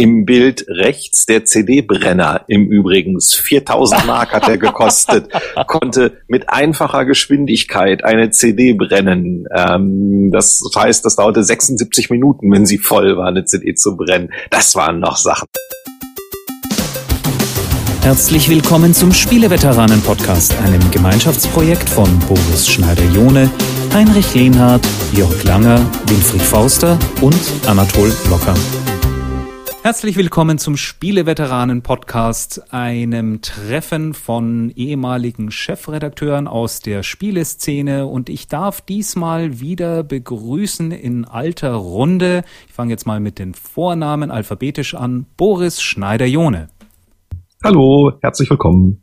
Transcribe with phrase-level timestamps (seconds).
[0.00, 5.28] Im Bild rechts der CD-Brenner, im Übrigens 4000 Mark hat er gekostet,
[5.66, 9.44] konnte mit einfacher Geschwindigkeit eine CD brennen.
[9.54, 14.30] Ähm, das heißt, das dauerte 76 Minuten, wenn sie voll war, eine CD zu brennen.
[14.48, 15.44] Das waren noch Sachen.
[18.00, 23.50] Herzlich willkommen zum Spieleveteranen-Podcast, einem Gemeinschaftsprojekt von Boris Schneider-Jone,
[23.92, 24.80] Heinrich Lehnhardt,
[25.12, 27.36] Jörg Langer, Winfried Forster und
[27.66, 28.54] Anatol Locker.
[29.82, 38.06] Herzlich willkommen zum Spieleveteranen-Podcast, einem Treffen von ehemaligen Chefredakteuren aus der Spieleszene.
[38.06, 42.44] Und ich darf diesmal wieder begrüßen in alter Runde.
[42.68, 45.24] Ich fange jetzt mal mit den Vornamen alphabetisch an.
[45.38, 46.68] Boris Schneider-Jone.
[47.64, 49.02] Hallo, herzlich willkommen.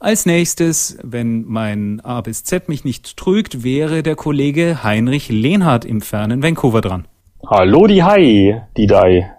[0.00, 5.86] Als nächstes, wenn mein A bis Z mich nicht trügt, wäre der Kollege Heinrich Lehnhardt
[5.86, 7.08] im fernen Vancouver dran.
[7.46, 9.30] Hallo die Hai, die Dai.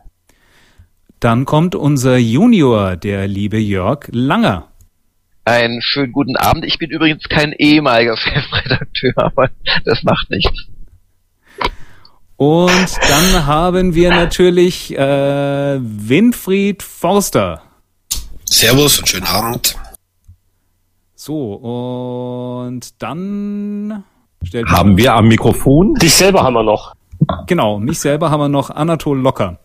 [1.25, 4.67] Dann kommt unser Junior, der liebe Jörg Langer.
[5.43, 6.65] Einen schönen guten Abend.
[6.65, 9.49] Ich bin übrigens kein ehemaliger Chefredakteur, aber
[9.85, 10.67] das macht nichts.
[12.35, 17.63] Und dann haben wir natürlich äh, Winfried Forster.
[18.43, 19.75] Servus und schönen Abend.
[21.15, 24.03] So, und dann
[24.67, 25.95] haben wir am Mikrofon.
[25.95, 26.93] Dich selber haben wir noch.
[27.47, 29.57] Genau, mich selber haben wir noch Anatol Locker.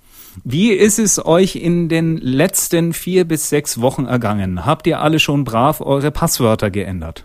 [0.45, 4.65] Wie ist es euch in den letzten vier bis sechs Wochen ergangen?
[4.65, 7.25] Habt ihr alle schon brav eure Passwörter geändert?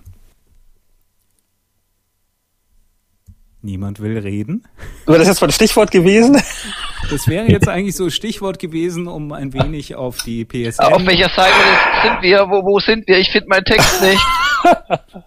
[3.61, 4.67] Niemand will reden.
[5.07, 6.39] Wäre das jetzt mal ein Stichwort gewesen?
[7.09, 10.83] Das wäre jetzt eigentlich so Stichwort gewesen, um ein wenig auf die PSN.
[10.83, 11.53] Auf welcher Seite
[12.03, 12.47] sind wir?
[12.49, 13.17] Wo, wo sind wir?
[13.17, 14.21] Ich finde meinen Text nicht.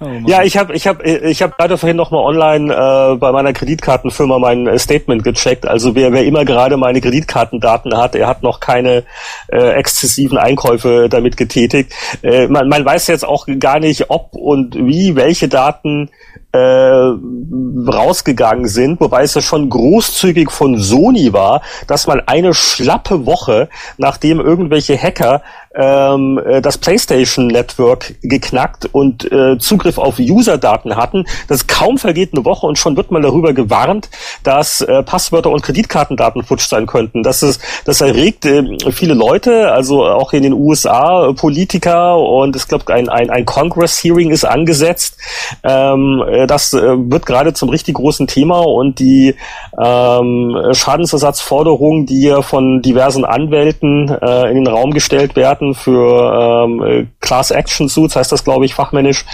[0.00, 3.52] Oh ja, ich habe ich hab, ich hab gerade vorhin nochmal online äh, bei meiner
[3.52, 5.66] Kreditkartenfirma mein äh, Statement gecheckt.
[5.66, 9.02] Also wer, wer immer gerade meine Kreditkartendaten hat, er hat noch keine
[9.48, 11.92] äh, exzessiven Einkäufe damit getätigt.
[12.22, 16.10] Äh, man, man weiß jetzt auch gar nicht, ob und wie welche Daten
[16.52, 23.26] äh, rausgegangen sind, wobei es ja schon großzügig von Sony war, dass man eine schlappe
[23.26, 23.68] Woche,
[23.98, 25.42] nachdem irgendwelche Hacker
[25.74, 31.24] ähm, äh, das PlayStation Network geknackt und äh, Zugriff auf User-Daten hatten.
[31.48, 34.08] Das kaum vergeht eine Woche und schon wird man darüber gewarnt,
[34.42, 37.22] dass äh, Passwörter und Kreditkartendaten futsch sein könnten.
[37.22, 42.56] Das ist, das erregt äh, viele Leute, also auch in den USA äh, Politiker und
[42.56, 45.18] es glaube ein, ein, ein Congress-Hearing ist angesetzt.
[45.62, 49.34] Ähm, äh, das äh, wird gerade zum richtig großen Thema und die
[49.82, 57.50] ähm, Schadensersatzforderungen, die von diversen Anwälten äh, in den Raum gestellt werden, für ähm, Class
[57.50, 59.24] Action Suits, heißt das glaube ich fachmännisch,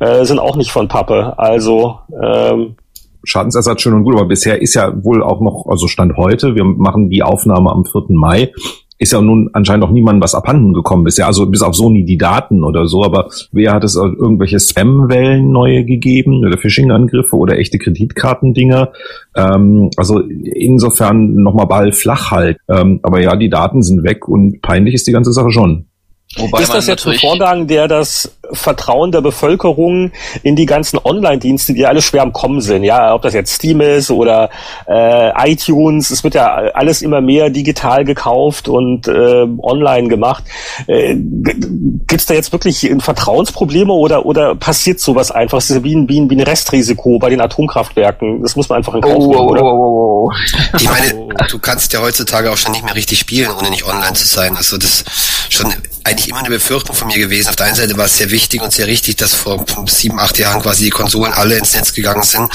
[0.00, 1.34] äh, sind auch nicht von Pappe.
[1.36, 2.76] Also ähm,
[3.24, 6.64] Schadensersatz schön und gut, aber bisher ist ja wohl auch noch, also Stand heute, wir
[6.64, 8.04] machen die Aufnahme am 4.
[8.08, 8.52] Mai,
[8.98, 12.18] ist ja nun anscheinend noch niemandem was abhanden gekommen bisher, also bis auf Sony die
[12.18, 17.78] Daten oder so, aber wer hat es irgendwelche Spam-Wellen neue gegeben oder Phishing-Angriffe oder echte
[17.78, 18.92] Kreditkartendinger?
[19.36, 22.58] Ähm, also insofern nochmal Ball flach halt.
[22.68, 25.87] Ähm, aber ja, die Daten sind weg und peinlich ist die ganze Sache schon.
[26.36, 30.12] Wobei ist das jetzt ein Vorgang, der das Vertrauen der Bevölkerung
[30.42, 33.80] in die ganzen Online-Dienste, die alle schwer am Kommen sind, ja, ob das jetzt Steam
[33.80, 34.50] ist oder
[34.86, 40.44] äh, iTunes, es wird ja alles immer mehr digital gekauft und äh, online gemacht.
[40.86, 45.58] Äh, Gibt es da jetzt wirklich Vertrauensprobleme oder oder passiert sowas einfach?
[45.58, 48.42] Es ist wie ein, wie, ein, wie ein Restrisiko bei den Atomkraftwerken.
[48.42, 49.62] Das muss man einfach in Kauf nehmen, oh, oder?
[49.62, 50.32] Oh, oh, oh.
[50.76, 54.12] Ich meine, du kannst ja heutzutage auch schon nicht mehr richtig spielen, ohne nicht online
[54.12, 54.56] zu sein.
[54.56, 55.04] Also das
[55.48, 55.72] schon
[56.08, 57.48] eigentlich immer eine Befürchtung von mir gewesen.
[57.48, 60.38] Auf der einen Seite war es sehr wichtig und sehr richtig, dass vor sieben, acht
[60.38, 62.50] Jahren quasi die Konsolen alle ins Netz gegangen sind.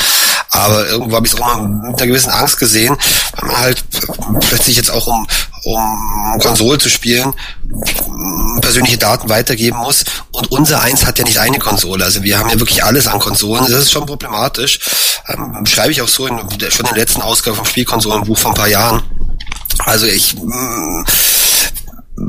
[0.50, 2.97] Aber irgendwo habe ich es auch immer mit einer gewissen Angst gesehen,
[3.36, 3.84] weil man halt
[4.42, 5.28] plötzlich jetzt auch um,
[5.63, 7.34] um Konsole zu spielen,
[8.62, 10.03] persönliche Daten weitergeben muss.
[10.31, 12.03] Und unser eins hat ja nicht eine Konsole.
[12.03, 13.66] Also wir haben ja wirklich alles an Konsolen.
[13.69, 14.80] Das ist schon problematisch.
[15.28, 18.58] Ähm, schreibe ich auch so in, schon in der letzten Ausgabe vom Spielkonsolenbuch vor ein
[18.58, 19.03] paar Jahren.
[19.80, 21.04] Also ich mh,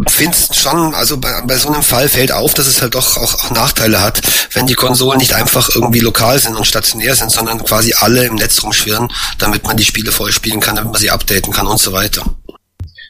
[0.09, 3.35] finde schon, also bei, bei so einem Fall fällt auf, dass es halt doch auch,
[3.35, 4.21] auch Nachteile hat,
[4.53, 8.35] wenn die Konsolen nicht einfach irgendwie lokal sind und stationär sind, sondern quasi alle im
[8.35, 11.81] Netz rumschwirren, damit man die Spiele voll spielen kann, damit man sie updaten kann und
[11.81, 12.25] so weiter.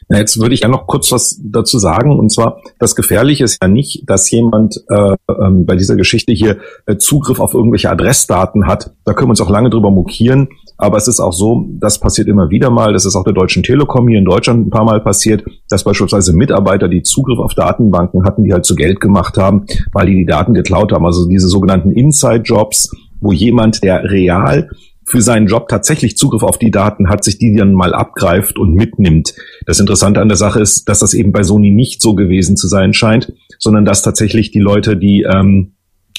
[0.07, 2.17] Na, jetzt würde ich ja noch kurz was dazu sagen.
[2.19, 6.57] Und zwar, das Gefährliche ist ja nicht, dass jemand äh, ähm, bei dieser Geschichte hier
[6.85, 8.93] äh, Zugriff auf irgendwelche Adressdaten hat.
[9.03, 10.49] Da können wir uns auch lange drüber mokieren.
[10.77, 12.93] Aber es ist auch so, das passiert immer wieder mal.
[12.93, 16.33] Das ist auch der Deutschen Telekom hier in Deutschland ein paar Mal passiert, dass beispielsweise
[16.33, 20.25] Mitarbeiter, die Zugriff auf Datenbanken hatten, die halt zu Geld gemacht haben, weil die die
[20.25, 21.05] Daten geklaut haben.
[21.05, 22.91] Also diese sogenannten Inside-Jobs,
[23.21, 24.69] wo jemand, der real
[25.07, 28.73] für seinen Job tatsächlich Zugriff auf die Daten hat, sich die dann mal abgreift und
[28.73, 29.33] mitnimmt.
[29.65, 32.67] Das Interessante an der Sache ist, dass das eben bei Sony nicht so gewesen zu
[32.67, 35.73] sein scheint, sondern dass tatsächlich die Leute, die ähm,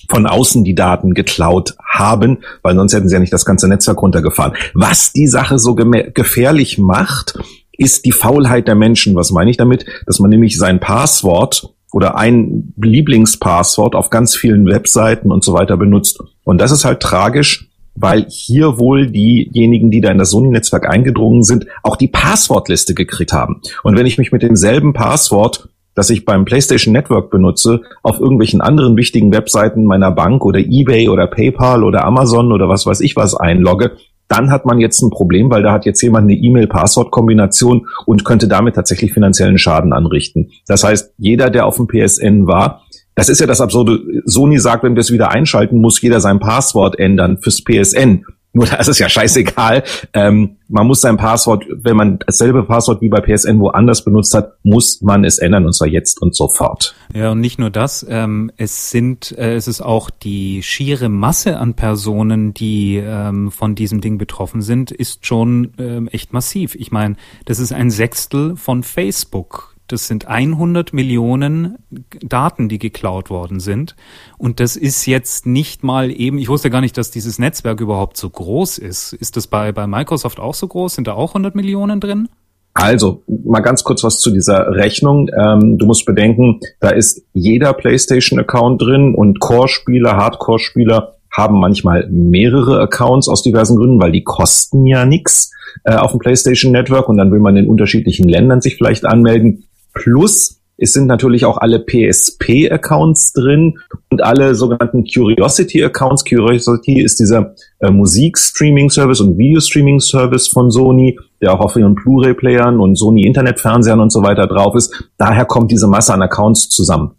[0.09, 4.01] von außen die Daten geklaut haben, weil sonst hätten sie ja nicht das ganze Netzwerk
[4.01, 4.53] runtergefahren.
[4.75, 7.39] Was die Sache so gefährlich macht,
[7.77, 9.15] ist die Faulheit der Menschen.
[9.17, 9.85] Was meine ich damit?
[10.07, 15.77] Dass man nämlich sein Passwort oder ein Lieblingspasswort auf ganz vielen Webseiten und so weiter
[15.77, 16.21] benutzt.
[16.45, 21.43] Und das ist halt tragisch, weil hier wohl diejenigen, die da in das Sony-Netzwerk eingedrungen
[21.43, 23.61] sind, auch die Passwortliste gekriegt haben.
[23.83, 28.61] Und wenn ich mich mit demselben Passwort, das ich beim PlayStation Network benutze, auf irgendwelchen
[28.61, 33.17] anderen wichtigen Webseiten meiner Bank oder eBay oder PayPal oder Amazon oder was weiß ich
[33.17, 33.93] was einlogge,
[34.29, 38.49] dann hat man jetzt ein Problem, weil da hat jetzt jemand eine E-Mail-Passwort-Kombination und könnte
[38.49, 40.51] damit tatsächlich finanziellen Schaden anrichten.
[40.67, 42.83] Das heißt, jeder, der auf dem PSN war,
[43.17, 43.99] das ist ja das Absurde.
[44.27, 48.25] Sony sagt, wenn wir es wieder einschalten, muss jeder sein Passwort ändern fürs PSN.
[48.53, 49.85] Nur da ist es ja scheißegal.
[50.15, 54.55] Ähm, man muss sein Passwort, wenn man dasselbe Passwort wie bei PSN woanders benutzt hat,
[54.63, 56.95] muss man es ändern und zwar jetzt und sofort.
[57.15, 61.59] Ja, und nicht nur das, ähm, es sind, äh, es ist auch die schiere Masse
[61.59, 66.75] an Personen, die ähm, von diesem Ding betroffen sind, ist schon ähm, echt massiv.
[66.77, 71.77] Ich meine, das ist ein Sechstel von Facebook das sind 100 Millionen
[72.21, 73.97] Daten, die geklaut worden sind.
[74.39, 78.17] Und das ist jetzt nicht mal eben, ich wusste gar nicht, dass dieses Netzwerk überhaupt
[78.17, 79.13] so groß ist.
[79.13, 80.95] Ist das bei, bei Microsoft auch so groß?
[80.95, 82.29] Sind da auch 100 Millionen drin?
[82.75, 85.31] Also, mal ganz kurz was zu dieser Rechnung.
[85.35, 92.81] Ähm, du musst bedenken, da ist jeder PlayStation-Account drin und Core-Spieler, Hardcore-Spieler haben manchmal mehrere
[92.81, 95.53] Accounts aus diversen Gründen, weil die kosten ja nichts
[95.85, 99.66] äh, auf dem PlayStation Network und dann will man in unterschiedlichen Ländern sich vielleicht anmelden.
[99.97, 103.79] Plus, es sind natürlich auch alle PSP-Accounts drin
[104.11, 106.25] und alle sogenannten Curiosity-Accounts.
[106.25, 112.97] Curiosity ist dieser äh, Musik-Streaming-Service und Video-Streaming-Service von Sony, der auch auf ihren Blu-ray-Playern und
[112.97, 115.11] Sony-Internet-Fernsehern und so weiter drauf ist.
[115.17, 117.13] Daher kommt diese Masse an Accounts zusammen.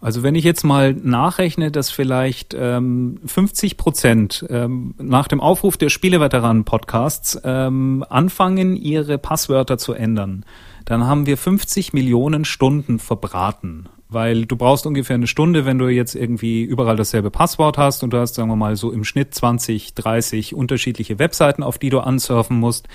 [0.00, 5.76] Also wenn ich jetzt mal nachrechne, dass vielleicht ähm, 50 Prozent ähm, nach dem Aufruf
[5.76, 10.44] der Spieleveteranen-Podcasts ähm, anfangen, ihre Passwörter zu ändern,
[10.84, 13.88] dann haben wir 50 Millionen Stunden verbraten.
[14.08, 18.12] Weil du brauchst ungefähr eine Stunde, wenn du jetzt irgendwie überall dasselbe Passwort hast und
[18.12, 21.98] du hast, sagen wir mal, so im Schnitt 20, 30 unterschiedliche Webseiten, auf die du
[21.98, 22.86] ansurfen musst.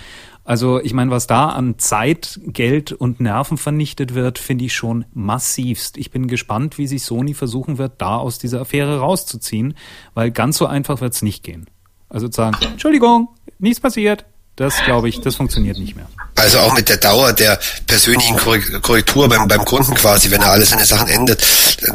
[0.43, 5.05] Also ich meine, was da an Zeit, Geld und Nerven vernichtet wird, finde ich schon
[5.13, 5.97] massivst.
[5.97, 9.75] Ich bin gespannt, wie sich Sony versuchen wird, da aus dieser Affäre rauszuziehen,
[10.13, 11.69] weil ganz so einfach wird es nicht gehen.
[12.09, 13.29] Also zu sagen, Entschuldigung,
[13.59, 16.07] nichts passiert, das glaube ich, das funktioniert nicht mehr.
[16.41, 18.35] Also auch mit der Dauer der persönlichen
[18.81, 21.39] Korrektur beim, beim Kunden quasi, wenn er alle seine Sachen ändert.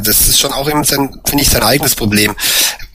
[0.03, 2.33] Das ist schon auch eben sein, finde ich, sein eigenes Problem.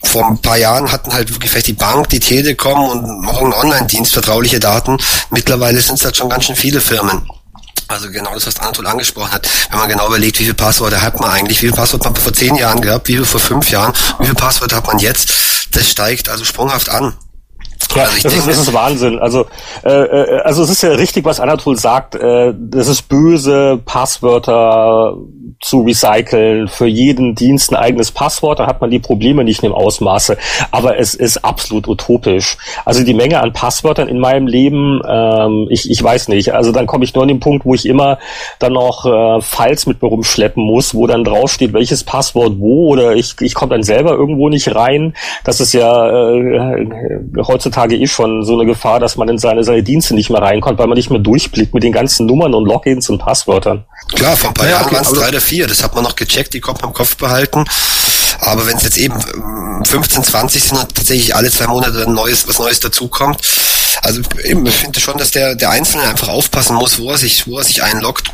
[0.03, 3.53] Vor ein paar Jahren hatten halt wirklich vielleicht die Bank, die Telekom und auch ein
[3.53, 4.97] Online-Dienst vertrauliche Daten.
[5.29, 7.21] Mittlerweile sind es halt schon ganz schön viele Firmen.
[7.87, 9.47] Also genau das, was Anatol angesprochen hat.
[9.69, 12.23] Wenn man genau überlegt, wie viele Passwörter hat man eigentlich, wie viele Passwörter hat man
[12.23, 15.31] vor zehn Jahren gehabt, wie viele vor fünf Jahren, wie viele Passwörter hat man jetzt,
[15.71, 17.13] das steigt also sprunghaft an.
[17.95, 19.19] Ja, also das, ist, das ist Wahnsinn.
[19.19, 19.45] Also,
[19.83, 22.15] äh, äh, also es ist ja richtig, was Anatol sagt.
[22.15, 25.15] Äh, das ist böse, Passwörter
[25.61, 29.69] zu recyceln, für jeden Dienst ein eigenes Passwort, dann hat man die Probleme nicht in
[29.69, 30.37] dem Ausmaße.
[30.71, 32.57] Aber es ist absolut utopisch.
[32.83, 36.53] Also die Menge an Passwörtern in meinem Leben, ähm, ich, ich weiß nicht.
[36.53, 38.17] Also dann komme ich nur an den Punkt, wo ich immer
[38.59, 43.15] dann noch äh, Files mit mir rumschleppen muss, wo dann draufsteht, welches Passwort wo oder
[43.15, 45.13] ich, ich komme dann selber irgendwo nicht rein.
[45.43, 46.87] Das ist ja äh,
[47.47, 50.79] heutzutage eh schon so eine Gefahr, dass man in seine, seine Dienste nicht mehr reinkommt,
[50.79, 53.85] weil man nicht mehr durchblickt mit den ganzen Nummern und Logins und Passwörtern.
[54.15, 56.03] Klar, vor ein paar ja, Jahren okay, waren es drei oder vier, das hat man
[56.03, 57.65] noch gecheckt, die konnte man im Kopf behalten.
[58.39, 59.19] Aber wenn es jetzt eben
[59.85, 63.39] 15, ähm, 20 sind und tatsächlich alle zwei Monate ein neues, was Neues dazukommt,
[64.01, 67.47] also eben, ich finde schon, dass der, der Einzelne einfach aufpassen muss, wo er sich,
[67.47, 68.31] wo er sich einloggt.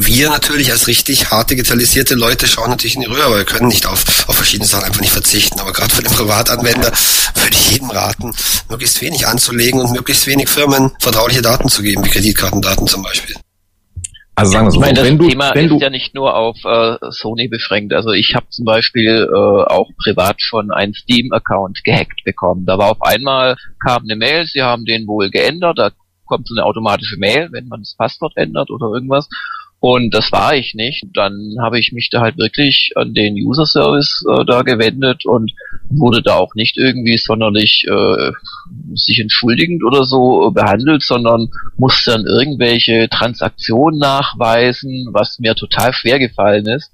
[0.00, 3.68] Wir natürlich als richtig hart digitalisierte Leute schauen natürlich in die Röhre, aber wir können
[3.68, 5.58] nicht auf, auf verschiedene Sachen einfach nicht verzichten.
[5.60, 6.92] Aber gerade für den Privatanwender
[7.34, 8.32] würde ich jedem raten,
[8.68, 13.36] möglichst wenig anzulegen und möglichst wenig Firmen vertrauliche Daten zu geben, wie Kreditkartendaten zum Beispiel.
[14.38, 16.56] Also sagen wir so, ich meine, das du, Thema ist du ja nicht nur auf
[16.64, 17.92] äh, Sony beschränkt.
[17.92, 22.64] Also ich habe zum Beispiel äh, auch privat schon einen Steam-Account gehackt bekommen.
[22.64, 25.90] Da war auf einmal kam eine Mail, sie haben den wohl geändert, da
[26.24, 29.28] kommt so eine automatische Mail, wenn man das Passwort ändert oder irgendwas.
[29.80, 31.04] Und das war ich nicht.
[31.14, 35.52] Dann habe ich mich da halt wirklich an den User Service äh, da gewendet und
[35.88, 38.32] wurde da auch nicht irgendwie sonderlich äh,
[38.94, 46.18] sich entschuldigend oder so behandelt, sondern musste dann irgendwelche Transaktionen nachweisen, was mir total schwer
[46.18, 46.92] gefallen ist.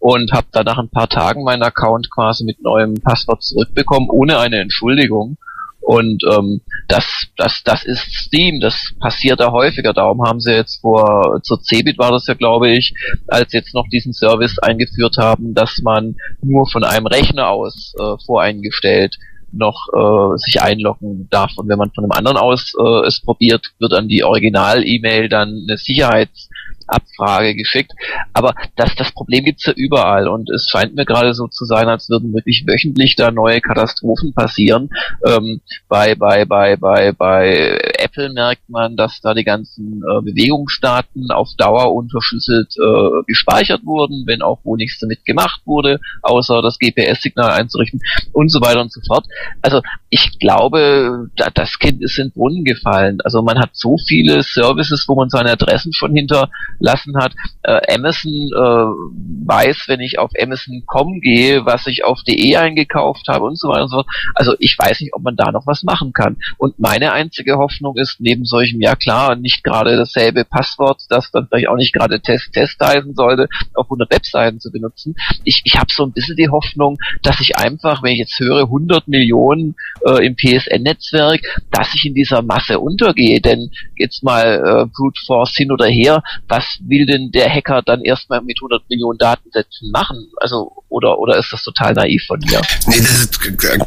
[0.00, 4.38] Und habe dann nach ein paar Tagen meinen Account quasi mit neuem Passwort zurückbekommen, ohne
[4.38, 5.38] eine Entschuldigung.
[5.84, 7.04] Und ähm, das,
[7.36, 9.92] das, das ist Steam, das passiert da häufiger.
[9.92, 12.94] Darum haben sie jetzt vor, zur Cebit war das ja, glaube ich,
[13.28, 18.16] als jetzt noch diesen Service eingeführt haben, dass man nur von einem Rechner aus äh,
[18.24, 19.16] voreingestellt
[19.52, 21.52] noch äh, sich einloggen darf.
[21.56, 25.66] Und wenn man von einem anderen aus äh, es probiert, wird an die Original-E-Mail dann
[25.68, 26.48] eine Sicherheits-
[26.86, 27.92] Abfrage geschickt.
[28.32, 31.88] Aber das, das Problem gibt's ja überall und es scheint mir gerade so zu sein,
[31.88, 34.90] als würden wirklich wöchentlich da neue Katastrophen passieren.
[35.26, 41.30] Ähm, bei, bei, bei, bei, bei Apple merkt man, dass da die ganzen äh, Bewegungsdaten
[41.30, 46.78] auf Dauer unterschlüsselt äh, gespeichert wurden, wenn auch wo nichts damit gemacht wurde, außer das
[46.78, 48.00] GPS-Signal einzurichten
[48.32, 49.26] und so weiter und so fort.
[49.62, 53.20] Also ich glaube, da, das Kind ist in den Brunnen gefallen.
[53.22, 57.34] Also man hat so viele Services, wo man seine Adressen schon hinter lassen hat.
[57.62, 63.44] Äh, Amazon äh, weiß, wenn ich auf Amazon.com gehe, was ich auf DE eingekauft habe
[63.44, 64.08] und so weiter und so fort.
[64.34, 66.36] Also ich weiß nicht, ob man da noch was machen kann.
[66.58, 71.46] Und meine einzige Hoffnung ist, neben solchem, ja klar, nicht gerade dasselbe Passwort, das dann
[71.48, 75.14] vielleicht auch nicht gerade Test Test heißen sollte, auf 100 Webseiten zu benutzen.
[75.44, 78.62] Ich, ich habe so ein bisschen die Hoffnung, dass ich einfach, wenn ich jetzt höre,
[78.62, 79.74] 100 Millionen
[80.06, 81.40] äh, im PSN-Netzwerk,
[81.70, 83.40] dass ich in dieser Masse untergehe.
[83.40, 87.82] Denn jetzt mal äh, Brute Force hin oder her, was was will denn der Hacker
[87.82, 90.30] dann erstmal mit 100 Millionen Datensätzen machen?
[90.38, 92.60] Also, oder, oder ist das total naiv von mir?
[92.86, 93.40] Nee, das ist,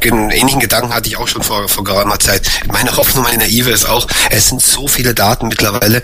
[0.04, 2.48] einen ähnlichen Gedanken hatte ich auch schon vor, vor geraumer Zeit.
[2.68, 6.02] Meine Hoffnung, meine naive ist auch, es sind so viele Daten mittlerweile,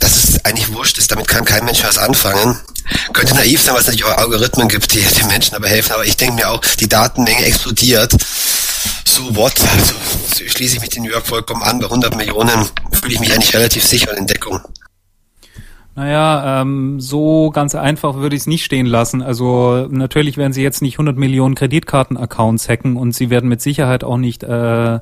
[0.00, 2.58] dass es eigentlich wurscht ist, damit kann kein Mensch was anfangen.
[3.12, 6.04] Könnte naiv sein, weil es natürlich auch Algorithmen gibt, die den Menschen aber helfen, aber
[6.04, 8.12] ich denke mir auch, die Datenmenge explodiert.
[9.06, 9.54] So what?
[9.78, 9.94] Also
[10.46, 11.78] schließe ich mich den New York vollkommen an.
[11.78, 14.60] Bei 100 Millionen fühle ich mich eigentlich relativ sicher in Deckung.
[15.96, 19.22] Naja, ähm, so ganz einfach würde ich es nicht stehen lassen.
[19.22, 24.02] Also natürlich werden sie jetzt nicht 100 Millionen Kreditkarten-Accounts hacken und sie werden mit Sicherheit
[24.02, 24.98] auch nicht äh,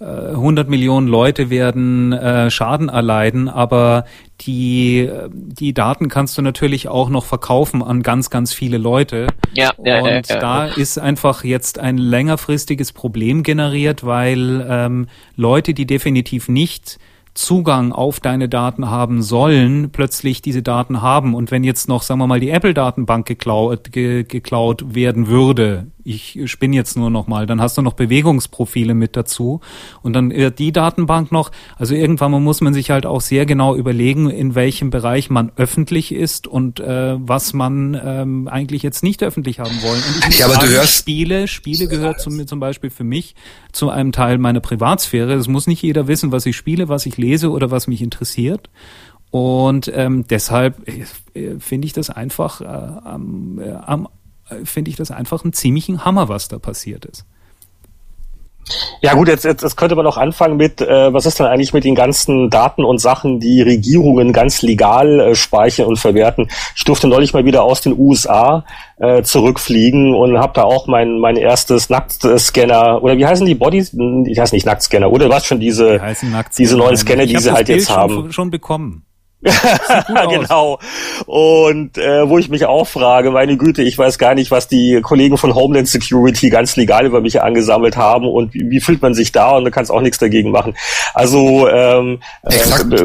[0.00, 4.04] 100 äh, Millionen Leute werden äh, Schaden erleiden, aber
[4.40, 9.28] die, die Daten kannst du natürlich auch noch verkaufen an ganz, ganz viele Leute.
[9.54, 15.06] Ja, ja, Und ja, ja, da ist einfach jetzt ein längerfristiges Problem generiert, weil ähm,
[15.36, 16.98] Leute, die definitiv nicht
[17.34, 21.34] Zugang auf deine Daten haben sollen, plötzlich diese Daten haben.
[21.34, 26.38] Und wenn jetzt noch, sagen wir mal, die Apple-Datenbank geklaut, ge, geklaut werden würde, ich
[26.46, 29.60] spinne jetzt nur noch mal, dann hast du noch Bewegungsprofile mit dazu
[30.02, 31.50] und dann die Datenbank noch.
[31.76, 36.12] Also irgendwann muss man sich halt auch sehr genau überlegen, in welchem Bereich man öffentlich
[36.12, 40.02] ist und äh, was man ähm, eigentlich jetzt nicht öffentlich haben wollen.
[40.02, 43.34] Und ich ja, aber sagen, du hörst Spiele, Spiele gehört zum, zum Beispiel für mich
[43.72, 45.32] zu einem Teil meiner Privatsphäre.
[45.34, 48.68] Es muss nicht jeder wissen, was ich spiele, was ich lese oder was mich interessiert.
[49.30, 50.88] Und ähm, deshalb
[51.34, 54.08] äh, finde ich das einfach äh, am, äh, am
[54.64, 57.24] finde ich das einfach ein ziemlichen Hammer, was da passiert ist.
[59.02, 61.74] Ja gut, jetzt, jetzt, jetzt könnte man auch anfangen mit, äh, was ist denn eigentlich
[61.74, 66.48] mit den ganzen Daten und Sachen, die Regierungen ganz legal äh, speichern und verwerten.
[66.74, 68.64] Ich durfte neulich mal wieder aus den USA
[68.96, 73.94] äh, zurückfliegen und habe da auch mein mein erstes Nacktscanner oder wie heißen die Bodies?
[74.26, 76.00] Ich heiße nicht Nacktscanner, oder was schon diese
[76.56, 78.32] diese neuen Scanner, die sie halt Bild jetzt schon, haben.
[78.32, 79.04] Schon bekommen.
[80.30, 80.78] genau.
[81.26, 85.00] Und äh, wo ich mich auch frage, meine Güte, ich weiß gar nicht, was die
[85.02, 89.14] Kollegen von Homeland Security ganz legal über mich angesammelt haben und wie, wie fühlt man
[89.14, 90.74] sich da und du kannst auch nichts dagegen machen.
[91.12, 92.92] Also ähm, Exakt.
[92.92, 93.04] Äh,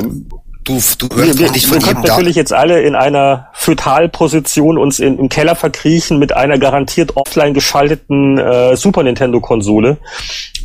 [0.65, 4.99] Du, du hörst wir, nicht von wir können natürlich jetzt alle in einer Fötalposition uns
[4.99, 9.97] in, im Keller verkriechen mit einer garantiert offline geschalteten äh, Super Nintendo Konsole.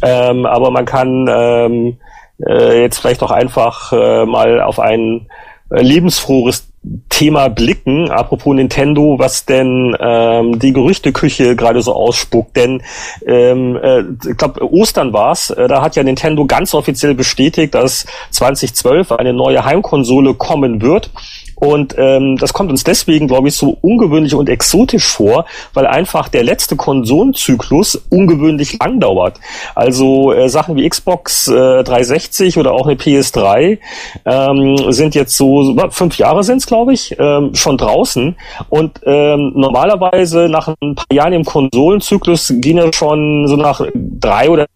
[0.02, 1.98] Ähm, aber man kann ähm,
[2.46, 6.68] äh, jetzt vielleicht auch einfach äh, mal auf einen äh, lebensfrohes
[7.08, 12.56] Thema blicken, apropos Nintendo, was denn ähm, die Gerüchteküche gerade so ausspuckt.
[12.56, 12.82] Denn
[13.26, 15.50] ähm, äh, ich glaube, Ostern war's.
[15.50, 21.10] Äh, da hat ja Nintendo ganz offiziell bestätigt, dass 2012 eine neue Heimkonsole kommen wird.
[21.56, 26.28] Und ähm, das kommt uns deswegen, glaube ich, so ungewöhnlich und exotisch vor, weil einfach
[26.28, 29.38] der letzte Konsolenzyklus ungewöhnlich lang dauert.
[29.74, 33.78] Also äh, Sachen wie Xbox äh, 360 oder auch eine PS3
[34.24, 38.36] ähm, sind jetzt so fünf Jahre sind's, glaube ich, ähm, schon draußen.
[38.68, 44.50] Und ähm, normalerweise nach ein paar Jahren im Konsolenzyklus gehen ja schon so nach drei
[44.50, 44.66] oder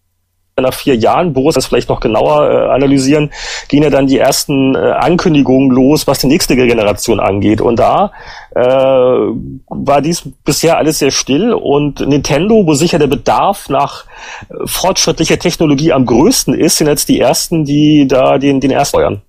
[0.61, 3.31] nach vier Jahren, Boris das vielleicht noch genauer äh, analysieren,
[3.67, 7.61] gehen ja dann die ersten äh, Ankündigungen los, was die nächste Generation angeht.
[7.61, 8.11] Und da
[8.55, 14.05] äh, war dies bisher alles sehr still und Nintendo, wo sicher der Bedarf nach
[14.49, 18.91] äh, fortschrittlicher Technologie am größten ist, sind jetzt die ersten, die da den, den erst
[18.91, 19.21] feuern.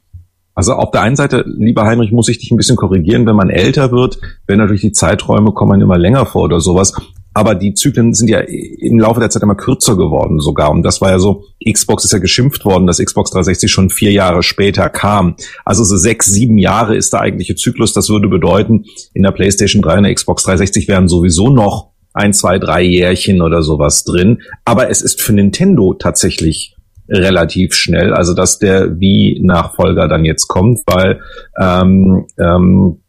[0.54, 3.50] Also auf der einen Seite, lieber Heinrich, muss ich dich ein bisschen korrigieren, wenn man
[3.50, 6.94] älter wird, wenn natürlich die Zeiträume kommen immer länger vor oder sowas.
[7.32, 10.70] Aber die Zyklen sind ja im Laufe der Zeit immer kürzer geworden sogar.
[10.70, 14.12] Und das war ja so, Xbox ist ja geschimpft worden, dass Xbox 360 schon vier
[14.12, 15.36] Jahre später kam.
[15.64, 17.92] Also so sechs, sieben Jahre ist der eigentliche Zyklus.
[17.92, 18.84] Das würde bedeuten,
[19.14, 23.42] in der PlayStation 3 und der Xbox 360 wären sowieso noch ein, zwei, drei Jährchen
[23.42, 24.42] oder sowas drin.
[24.64, 26.76] Aber es ist für Nintendo tatsächlich
[27.08, 31.20] relativ schnell, also dass der Wii-Nachfolger dann jetzt kommt, weil
[31.60, 33.00] ähm, ähm,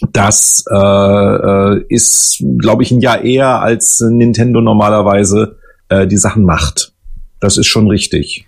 [0.00, 5.56] das äh, äh, ist, glaube ich, ein Jahr eher als Nintendo normalerweise
[5.88, 6.92] äh, die Sachen macht.
[7.40, 8.46] Das ist schon richtig.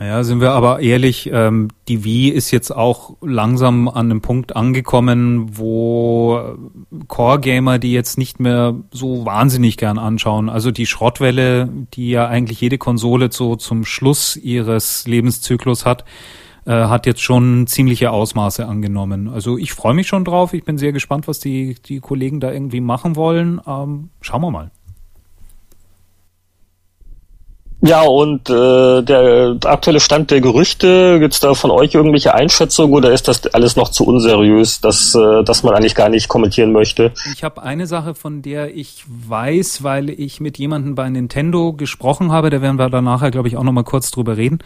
[0.00, 4.54] Ja, sind wir aber ehrlich, ähm, die Wii ist jetzt auch langsam an einem Punkt
[4.54, 6.40] angekommen, wo
[7.08, 10.48] Core-Gamer die jetzt nicht mehr so wahnsinnig gern anschauen.
[10.48, 16.04] Also die Schrottwelle, die ja eigentlich jede Konsole so zum Schluss ihres Lebenszyklus hat,
[16.68, 19.28] äh, hat jetzt schon ziemliche Ausmaße angenommen.
[19.28, 20.52] Also ich freue mich schon drauf.
[20.52, 23.58] Ich bin sehr gespannt, was die, die Kollegen da irgendwie machen wollen.
[23.66, 24.70] Ähm, schauen wir mal.
[27.80, 33.12] Ja, und äh, der aktuelle Stand der Gerüchte, gibt's da von euch irgendwelche Einschätzungen oder
[33.12, 37.12] ist das alles noch zu unseriös, dass, äh, dass man eigentlich gar nicht kommentieren möchte?
[37.32, 42.32] Ich habe eine Sache, von der ich weiß, weil ich mit jemandem bei Nintendo gesprochen
[42.32, 44.58] habe, da werden wir da nachher, glaube ich, auch nochmal kurz drüber reden.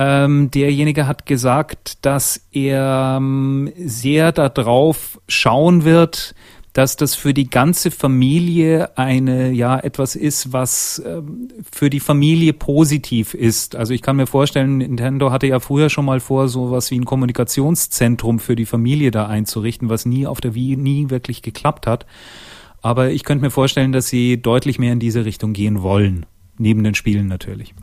[0.00, 6.36] Ähm, derjenige hat gesagt, dass er ähm, sehr darauf schauen wird,
[6.72, 12.52] dass das für die ganze Familie eine, ja, etwas ist, was ähm, für die Familie
[12.52, 13.74] positiv ist.
[13.74, 17.00] Also ich kann mir vorstellen, Nintendo hatte ja früher schon mal vor, so was wie
[17.00, 21.88] ein Kommunikationszentrum für die Familie da einzurichten, was nie auf der Wii nie wirklich geklappt
[21.88, 22.06] hat.
[22.82, 26.24] Aber ich könnte mir vorstellen, dass sie deutlich mehr in diese Richtung gehen wollen.
[26.56, 27.74] Neben den Spielen natürlich.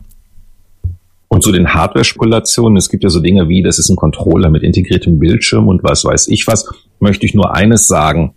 [1.36, 4.62] Und zu den Hardware-Spekulationen, es gibt ja so Dinge wie, das ist ein Controller mit
[4.62, 6.66] integriertem Bildschirm und was weiß ich was,
[6.98, 8.34] möchte ich nur eines sagen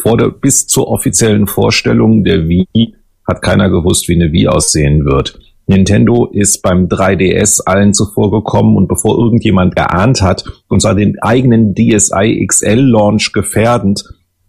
[0.00, 2.94] vor der, bis zur offiziellen Vorstellung der Wii
[3.28, 5.38] hat keiner gewusst, wie eine Wii aussehen wird.
[5.66, 11.20] Nintendo ist beim 3DS allen zuvor gekommen und bevor irgendjemand geahnt hat, und zwar den
[11.20, 14.02] eigenen DSi XL Launch gefährdend,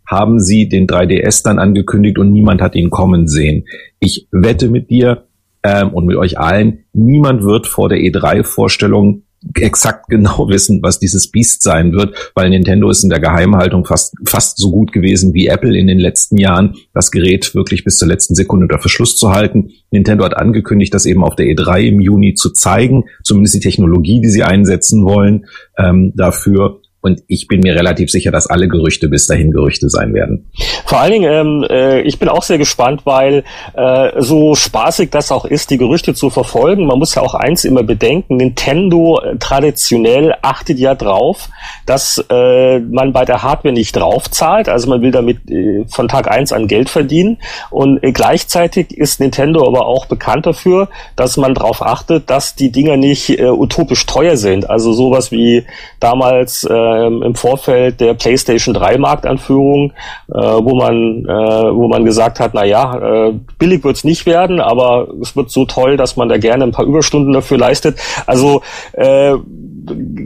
[0.09, 3.65] haben sie den 3DS dann angekündigt und niemand hat ihn kommen sehen.
[3.99, 5.24] Ich wette mit dir
[5.65, 9.23] ähm, und mit euch allen, niemand wird vor der E3-Vorstellung
[9.55, 14.13] exakt genau wissen, was dieses Biest sein wird, weil Nintendo ist in der Geheimhaltung fast,
[14.25, 18.07] fast so gut gewesen wie Apple in den letzten Jahren, das Gerät wirklich bis zur
[18.07, 19.71] letzten Sekunde unter Verschluss zu halten.
[19.89, 24.21] Nintendo hat angekündigt, das eben auf der E3 im Juni zu zeigen, zumindest die Technologie,
[24.21, 25.47] die sie einsetzen wollen,
[25.79, 26.81] ähm, dafür.
[27.05, 30.49] Und ich bin mir relativ sicher, dass alle Gerüchte bis dahin Gerüchte sein werden.
[30.87, 33.43] Vor allen Dingen, ähm, äh, ich bin auch sehr gespannt, weil
[33.75, 36.87] äh, so spaßig das auch ist, die Gerüchte zu verfolgen.
[36.87, 41.49] Man muss ja auch eins immer bedenken, Nintendo äh, traditionell achtet ja drauf,
[41.85, 44.67] dass äh, man bei der Hardware nicht draufzahlt.
[44.67, 47.37] Also man will damit äh, von Tag eins an Geld verdienen.
[47.69, 52.71] Und äh, gleichzeitig ist Nintendo aber auch bekannt dafür, dass man darauf achtet, dass die
[52.71, 54.67] Dinger nicht äh, utopisch teuer sind.
[54.67, 55.65] Also sowas wie
[55.99, 59.91] damals äh, ähm, im Vorfeld der PlayStation 3 Marktanführung,
[60.29, 64.59] äh, wo man äh, wo man gesagt hat, na ja, äh, billig wird's nicht werden,
[64.59, 67.97] aber es wird so toll, dass man da gerne ein paar Überstunden dafür leistet.
[68.25, 68.61] Also
[68.93, 69.35] äh,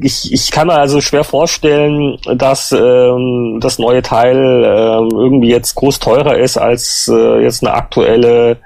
[0.01, 3.11] ich, ich kann mir also schwer vorstellen, dass äh,
[3.59, 8.57] das neue Teil äh, irgendwie jetzt groß teurer ist als äh, jetzt eine aktuelle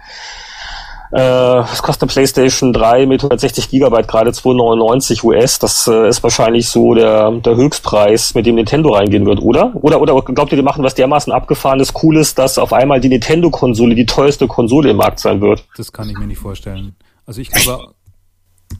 [1.13, 5.59] äh, was kostet PlayStation 3 mit 160 Gigabyte gerade 2,99 US?
[5.59, 9.73] Das äh, ist wahrscheinlich so der, der Höchstpreis, mit dem Nintendo reingehen wird, oder?
[9.75, 13.93] Oder, oder glaubt ihr, die machen was dermaßen abgefahrenes, cooles, dass auf einmal die Nintendo-Konsole
[13.93, 15.65] die teuerste Konsole im Markt sein wird?
[15.77, 16.95] Das kann ich mir nicht vorstellen.
[17.25, 17.93] Also ich glaube,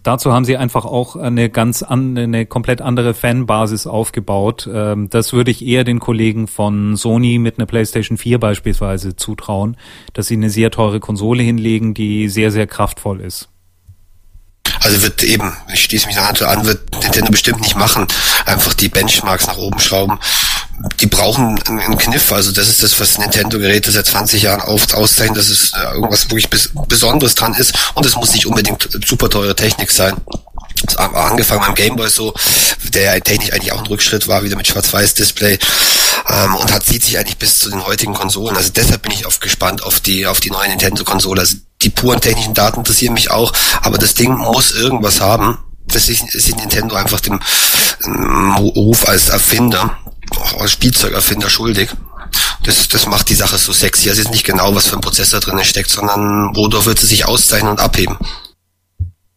[0.01, 4.67] Dazu haben sie einfach auch eine ganz an, eine komplett andere Fanbasis aufgebaut.
[4.71, 9.77] Ähm, das würde ich eher den Kollegen von Sony mit einer PlayStation 4 beispielsweise zutrauen,
[10.13, 13.49] dass sie eine sehr teure Konsole hinlegen, die sehr, sehr kraftvoll ist.
[14.79, 18.05] Also wird eben, ich schließe mich dazu an, wird Nintendo bestimmt nicht machen.
[18.45, 20.19] Einfach die Benchmarks nach oben schrauben.
[20.99, 22.31] Die brauchen einen Kniff.
[22.31, 26.29] Also das ist das, was Nintendo-Geräte seit 20 Jahren oft auszeichnen, dass es äh, irgendwas
[26.29, 26.49] wirklich
[26.87, 27.73] Besonderes dran ist.
[27.93, 30.15] Und es muss nicht unbedingt super teure Technik sein.
[30.97, 32.33] Angefangen beim Gameboy so,
[32.89, 35.59] der technisch eigentlich auch ein Rückschritt war, wieder mit Schwarz-Weiß-Display
[36.29, 38.57] ähm, und hat zieht sich eigentlich bis zu den heutigen Konsolen.
[38.57, 41.41] Also deshalb bin ich oft gespannt auf die auf die neue Nintendo-Konsole.
[41.41, 45.57] Also die puren technischen Daten interessieren mich auch, aber das Ding muss irgendwas haben.
[45.93, 47.39] Das ist, ist Nintendo einfach dem
[48.05, 49.97] ähm, Ruf als Erfinder,
[50.59, 51.89] als Spielzeugerfinder schuldig.
[52.63, 54.09] Das, das macht die Sache so sexy.
[54.09, 57.25] Es ist nicht genau, was für ein Prozessor drin steckt, sondern wodurch wird sie sich
[57.25, 58.17] auszeichnen und abheben.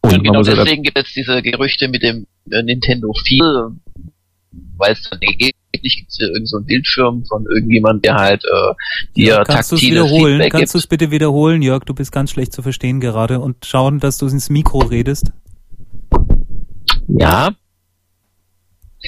[0.01, 3.71] Und genau deswegen gibt es diese Gerüchte mit dem äh, Nintendo 4,
[4.77, 8.73] weil es dann angeblich gibt es hier irgend so Bildschirm von irgendjemand, der halt äh,
[9.15, 10.39] dir ja, kannst taktiles wiederholen?
[10.39, 11.83] Feedback Kannst du es bitte wiederholen, Jörg?
[11.83, 15.31] Du bist ganz schlecht zu verstehen gerade und schauen, dass du ins Mikro redest.
[17.07, 17.53] Ja.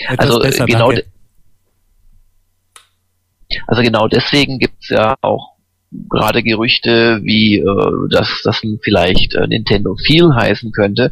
[0.08, 0.92] Etwas also besser, genau.
[3.68, 5.59] Also genau deswegen gibt's ja auch
[5.92, 11.12] gerade Gerüchte, wie äh, dass das vielleicht äh, Nintendo Feel heißen könnte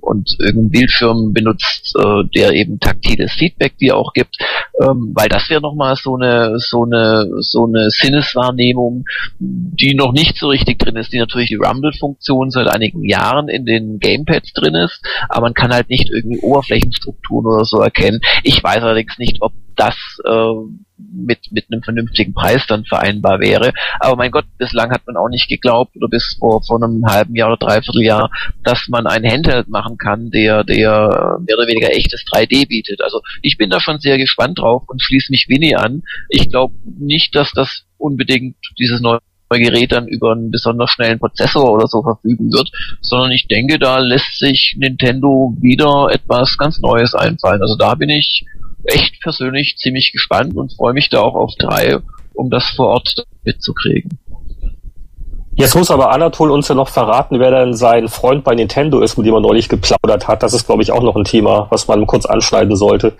[0.00, 4.36] und irgendein Bildschirm benutzt, äh, der eben taktiles Feedback dir auch gibt,
[4.80, 9.04] ähm, weil das wäre nochmal so eine so eine so eine Sinneswahrnehmung,
[9.40, 13.64] die noch nicht so richtig drin ist, die natürlich die Rumble-Funktion seit einigen Jahren in
[13.64, 18.20] den Gamepads drin ist, aber man kann halt nicht irgendwie Oberflächenstrukturen oder so erkennen.
[18.44, 20.52] Ich weiß allerdings nicht, ob das äh,
[20.98, 23.72] mit, mit einem vernünftigen Preis dann vereinbar wäre.
[24.00, 27.34] Aber mein Gott, bislang hat man auch nicht geglaubt, oder bis vor, vor einem halben
[27.34, 28.30] Jahr oder dreiviertel Jahr,
[28.64, 33.00] dass man ein Handheld machen kann, der, der mehr oder weniger echtes 3D bietet.
[33.02, 36.02] Also ich bin da schon sehr gespannt drauf und schließe mich Winnie an.
[36.28, 41.72] Ich glaube nicht, dass das unbedingt dieses neue Gerät dann über einen besonders schnellen Prozessor
[41.72, 47.14] oder so verfügen wird, sondern ich denke, da lässt sich Nintendo wieder etwas ganz Neues
[47.14, 47.62] einfallen.
[47.62, 48.44] Also da bin ich
[48.86, 51.98] echt persönlich ziemlich gespannt und freue mich da auch auf drei,
[52.34, 54.18] um das vor Ort mitzukriegen.
[55.58, 59.16] Jetzt muss aber Anatol uns ja noch verraten, wer denn sein Freund bei Nintendo ist,
[59.16, 60.42] mit dem er neulich geplaudert hat.
[60.42, 63.14] Das ist, glaube ich, auch noch ein Thema, was man kurz anschneiden sollte.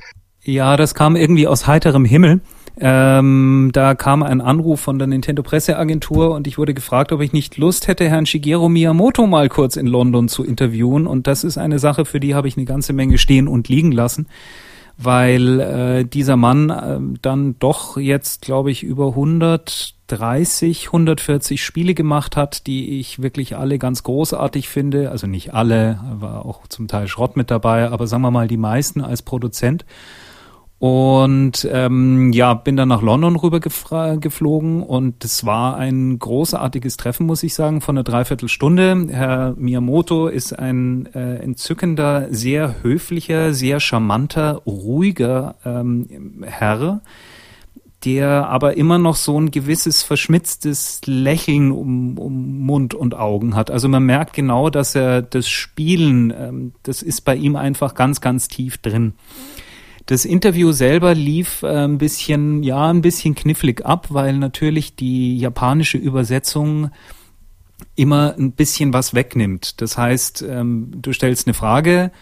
[0.44, 2.40] Ja, das kam irgendwie aus heiterem Himmel.
[2.78, 7.32] Ähm, da kam ein Anruf von der Nintendo Presseagentur und ich wurde gefragt, ob ich
[7.32, 11.06] nicht Lust hätte, Herrn Shigeru Miyamoto mal kurz in London zu interviewen.
[11.06, 13.92] Und das ist eine Sache, für die habe ich eine ganze Menge stehen und liegen
[13.92, 14.26] lassen
[14.98, 22.36] weil äh, dieser Mann äh, dann doch jetzt, glaube ich, über 130, 140 Spiele gemacht
[22.36, 25.10] hat, die ich wirklich alle ganz großartig finde.
[25.10, 28.56] Also nicht alle, war auch zum Teil Schrott mit dabei, aber sagen wir mal die
[28.56, 29.84] meisten als Produzent.
[30.78, 37.24] Und ähm, ja, bin dann nach London rüber geflogen und es war ein großartiges Treffen,
[37.24, 39.06] muss ich sagen, von einer Dreiviertelstunde.
[39.10, 47.00] Herr Miyamoto ist ein äh, entzückender, sehr höflicher, sehr charmanter, ruhiger ähm, Herr,
[48.04, 53.70] der aber immer noch so ein gewisses verschmitztes Lächeln um, um Mund und Augen hat.
[53.70, 58.20] Also man merkt genau, dass er das Spielen, ähm, das ist bei ihm einfach ganz,
[58.20, 59.14] ganz tief drin.
[60.06, 65.36] Das Interview selber lief äh, ein bisschen, ja, ein bisschen knifflig ab, weil natürlich die
[65.36, 66.90] japanische Übersetzung
[67.96, 69.80] immer ein bisschen was wegnimmt.
[69.80, 72.12] Das heißt, ähm, du stellst eine Frage,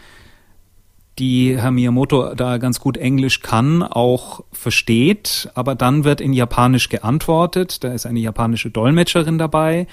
[1.18, 6.88] die Herr Miyamoto da ganz gut Englisch kann, auch versteht, aber dann wird in Japanisch
[6.88, 7.84] geantwortet.
[7.84, 9.86] Da ist eine japanische Dolmetscherin dabei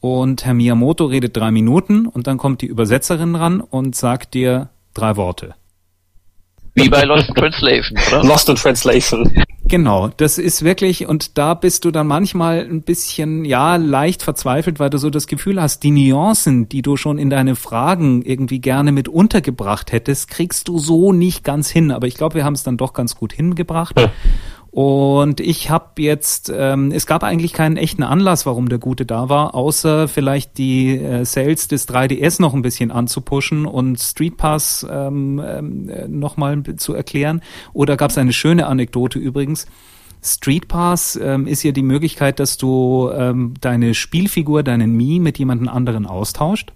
[0.00, 4.70] und Herr Miyamoto redet drei Minuten und dann kommt die Übersetzerin ran und sagt dir
[4.94, 5.56] drei Worte.
[6.74, 8.24] Wie bei Lost in Translation, oder?
[8.24, 9.30] Lost in Translation.
[9.64, 14.80] Genau, das ist wirklich, und da bist du dann manchmal ein bisschen, ja, leicht verzweifelt,
[14.80, 18.60] weil du so das Gefühl hast, die Nuancen, die du schon in deine Fragen irgendwie
[18.60, 21.90] gerne mit untergebracht hättest, kriegst du so nicht ganz hin.
[21.90, 23.98] Aber ich glaube, wir haben es dann doch ganz gut hingebracht.
[23.98, 24.10] Ja.
[24.72, 29.28] Und ich habe jetzt, ähm, es gab eigentlich keinen echten Anlass, warum der Gute da
[29.28, 34.86] war, außer vielleicht die äh, Sales des 3DS noch ein bisschen anzupushen und Street Pass
[34.90, 37.42] ähm, ähm, nochmal zu erklären.
[37.74, 39.66] Oder gab es eine schöne Anekdote übrigens.
[40.22, 45.38] Street Pass ähm, ist ja die Möglichkeit, dass du ähm, deine Spielfigur, deinen Mii mit
[45.38, 46.72] jemandem anderen austauscht.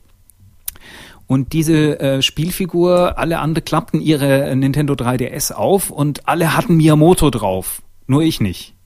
[1.27, 7.31] Und diese äh, Spielfigur, alle anderen klappten ihre Nintendo 3DS auf und alle hatten Miyamoto
[7.31, 7.81] drauf.
[8.07, 8.77] Nur ich nicht.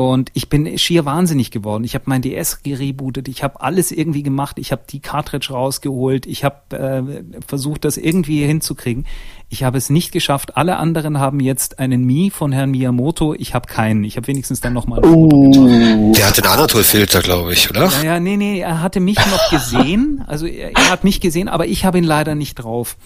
[0.00, 1.84] Und ich bin schier wahnsinnig geworden.
[1.84, 6.24] Ich habe mein DS gerebootet, ich habe alles irgendwie gemacht, ich habe die Cartridge rausgeholt,
[6.24, 9.04] ich habe äh, versucht, das irgendwie hinzukriegen.
[9.50, 10.56] Ich habe es nicht geschafft.
[10.56, 13.34] Alle anderen haben jetzt einen Mi von Herrn Miyamoto.
[13.34, 14.02] Ich habe keinen.
[14.04, 15.04] Ich habe wenigstens dann nochmal.
[15.04, 17.88] Uh, der hatte einen Anatol-Filter, glaube ich, oder?
[17.88, 20.24] Ja, ja, nee, nee, er hatte mich noch gesehen.
[20.26, 22.96] Also er, er hat mich gesehen, aber ich habe ihn leider nicht drauf.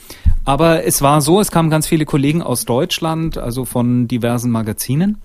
[0.44, 5.18] Aber es war so, es kamen ganz viele Kollegen aus Deutschland, also von diversen Magazinen.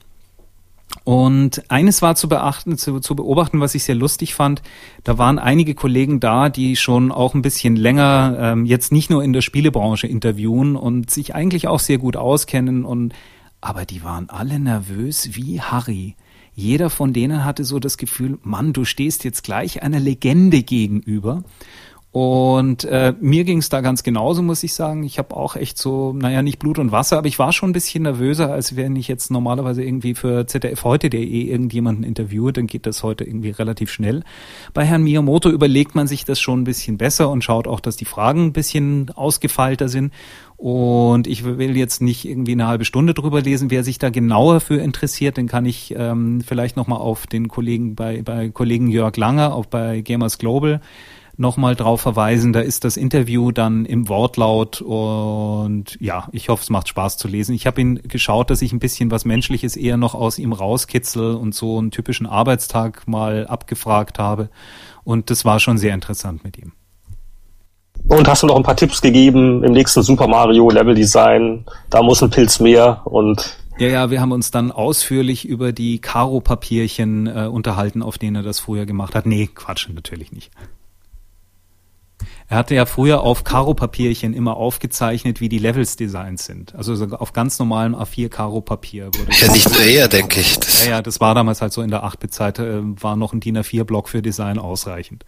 [1.04, 4.62] Und eines war zu beachten, zu, zu beobachten, was ich sehr lustig fand.
[5.04, 9.24] Da waren einige Kollegen da, die schon auch ein bisschen länger ähm, jetzt nicht nur
[9.24, 13.14] in der Spielebranche interviewen und sich eigentlich auch sehr gut auskennen und
[13.62, 16.16] aber die waren alle nervös wie Harry.
[16.56, 21.44] Jeder von denen hatte so das Gefühl, Mann, du stehst jetzt gleich einer Legende gegenüber.
[22.22, 25.04] Und äh, mir ging es da ganz genauso, muss ich sagen.
[25.04, 27.74] Ich habe auch echt so, naja, nicht Blut und Wasser, aber ich war schon ein
[27.74, 32.88] bisschen nervöser, als wenn ich jetzt normalerweise irgendwie für ZDF heute.de irgendjemanden interviewe, dann geht
[32.88, 34.24] das heute irgendwie relativ schnell.
[34.74, 37.96] Bei Herrn Miyamoto überlegt man sich das schon ein bisschen besser und schaut auch, dass
[37.96, 40.12] die Fragen ein bisschen ausgefeilter sind.
[40.58, 43.72] Und ich will jetzt nicht irgendwie eine halbe Stunde drüber lesen.
[43.72, 47.96] Wer sich da genauer für interessiert, den kann ich ähm, vielleicht nochmal auf den Kollegen
[47.96, 50.82] bei, bei Kollegen Jörg Langer, auch bei Gamers Global
[51.40, 52.54] nochmal drauf verweisen.
[52.54, 57.28] Da ist das Interview dann im Wortlaut und ja, ich hoffe, es macht Spaß zu
[57.28, 57.56] lesen.
[57.56, 61.36] Ich habe ihn geschaut, dass ich ein bisschen was Menschliches eher noch aus ihm rauskitzel
[61.36, 64.50] und so einen typischen Arbeitstag mal abgefragt habe.
[65.04, 66.74] Und das war schon sehr interessant mit ihm.
[68.08, 71.66] Und hast du noch ein paar Tipps gegeben im nächsten Super Mario Level Design?
[71.90, 76.02] Da muss ein Pilz mehr und ja, ja, wir haben uns dann ausführlich über die
[76.02, 79.26] Karo-Papierchen äh, unterhalten, auf denen er das früher gemacht hat.
[79.26, 80.52] Nee, Quatsch, natürlich nicht.
[82.52, 86.74] Er hatte ja früher auf Karo-Papierchen immer aufgezeichnet, wie die Levels designt sind.
[86.74, 89.12] Also auf ganz normalem A4 Karo-Papier.
[89.40, 90.60] Ja, nicht nur er, denke ich.
[90.60, 93.40] Das ja, ja, das war damals halt so in der 8-Bit-Zeit, äh, war noch ein
[93.40, 95.26] DIN A4-Block für Design ausreichend.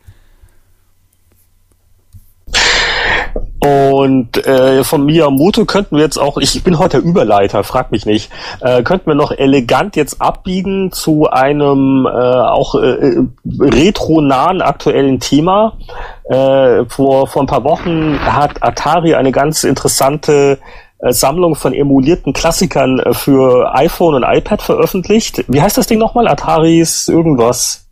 [3.64, 8.08] Und äh, von Miyamoto könnten wir jetzt auch, ich bin heute der Überleiter, frag mich
[8.08, 13.18] nicht, äh, könnten wir noch elegant jetzt abbiegen zu einem äh, auch äh,
[13.60, 15.78] retro-nahen aktuellen Thema.
[16.24, 20.58] Äh, vor, vor ein paar Wochen hat Atari eine ganz interessante
[20.98, 25.46] äh, Sammlung von emulierten Klassikern äh, für iPhone und iPad veröffentlicht.
[25.48, 26.28] Wie heißt das Ding nochmal?
[26.28, 27.86] Ataris irgendwas?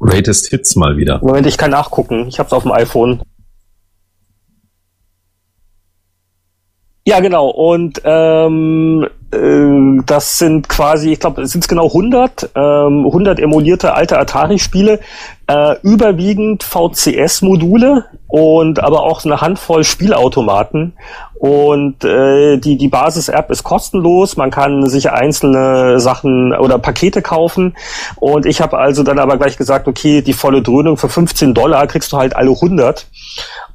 [0.00, 1.20] Greatest Hits mal wieder.
[1.22, 2.26] Moment, ich kann nachgucken.
[2.26, 3.22] Ich hab's auf dem iPhone.
[7.06, 7.48] Ja, genau.
[7.48, 9.36] Und ähm, äh,
[10.06, 15.00] das sind quasi, ich glaube, es sind genau 100, ähm, 100 emulierte alte Atari-Spiele,
[15.46, 20.94] äh, überwiegend VCS-Module und aber auch eine Handvoll Spielautomaten.
[21.34, 27.76] Und äh, die, die Basis-App ist kostenlos, man kann sich einzelne Sachen oder Pakete kaufen.
[28.16, 31.86] Und ich habe also dann aber gleich gesagt, okay, die volle Dröhnung für 15 Dollar
[31.86, 33.06] kriegst du halt alle 100.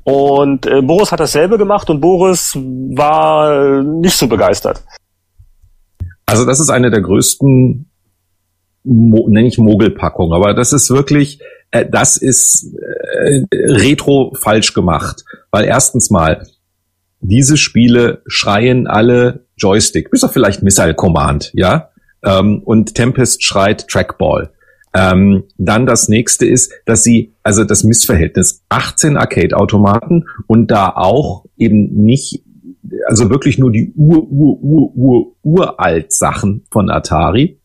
[0.04, 4.82] Und äh, Boris hat dasselbe gemacht und Boris war nicht so begeistert.
[6.30, 7.90] Also das ist eine der größten,
[8.84, 15.26] nenne ich Mogelpackungen, aber das ist wirklich, äh, das ist äh, retro falsch gemacht.
[15.50, 16.46] Weil erstens mal,
[17.20, 21.90] diese Spiele schreien alle Joystick, bis auf vielleicht Missile Command, ja.
[22.24, 24.52] Ähm, und Tempest schreit Trackball.
[24.94, 31.46] Ähm, dann das nächste ist, dass sie, also das Missverhältnis, 18 Arcade-Automaten und da auch
[31.58, 32.44] eben nicht,
[33.08, 37.60] also wirklich nur die ur, ur, ur, ur, uralt Sachen von Atari.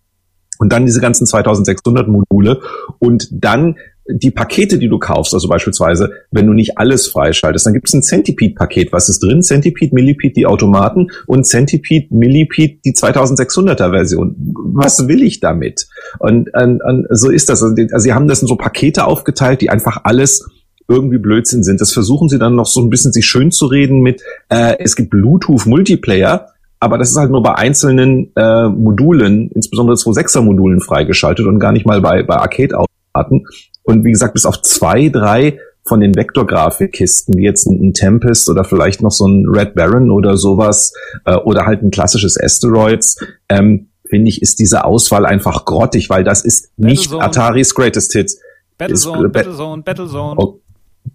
[0.59, 2.61] Und dann diese ganzen 2600 Module
[3.00, 3.74] und dann
[4.07, 7.94] die Pakete, die du kaufst, also beispielsweise, wenn du nicht alles freischaltest, dann gibt es
[7.94, 8.92] ein Centipede-Paket.
[8.92, 9.42] Was ist drin?
[9.42, 14.35] Centipede, Millipede, die Automaten und Centipede, Millipede, die 2600er Version.
[14.74, 15.88] Was will ich damit?
[16.18, 17.62] Und, und, und so ist das.
[17.62, 20.46] Also, sie haben das in so Pakete aufgeteilt, die einfach alles
[20.88, 21.81] irgendwie Blödsinn sind.
[21.81, 24.97] Das versuchen sie dann noch so ein bisschen sich schön zu reden mit, äh, es
[24.97, 26.49] gibt Bluetooth-Multiplayer,
[26.81, 31.73] aber das ist halt nur bei einzelnen äh, Modulen, insbesondere 2.6er Modulen freigeschaltet und gar
[31.73, 33.47] nicht mal bei, bei Arcade-Automaten.
[33.85, 38.64] Und wie gesagt, bis auf zwei, drei von den Vektorgrafikkisten, wie jetzt ein, Tempest oder
[38.64, 40.92] vielleicht noch so ein Red Baron oder sowas,
[41.25, 43.16] äh, oder halt ein klassisches Asteroids,
[43.49, 47.12] ähm, finde ich, ist diese Auswahl einfach grottig, weil das ist nicht.
[47.12, 48.38] Ataris Greatest Hits.
[48.79, 50.37] Battlezone, Battlezone, Battlezone.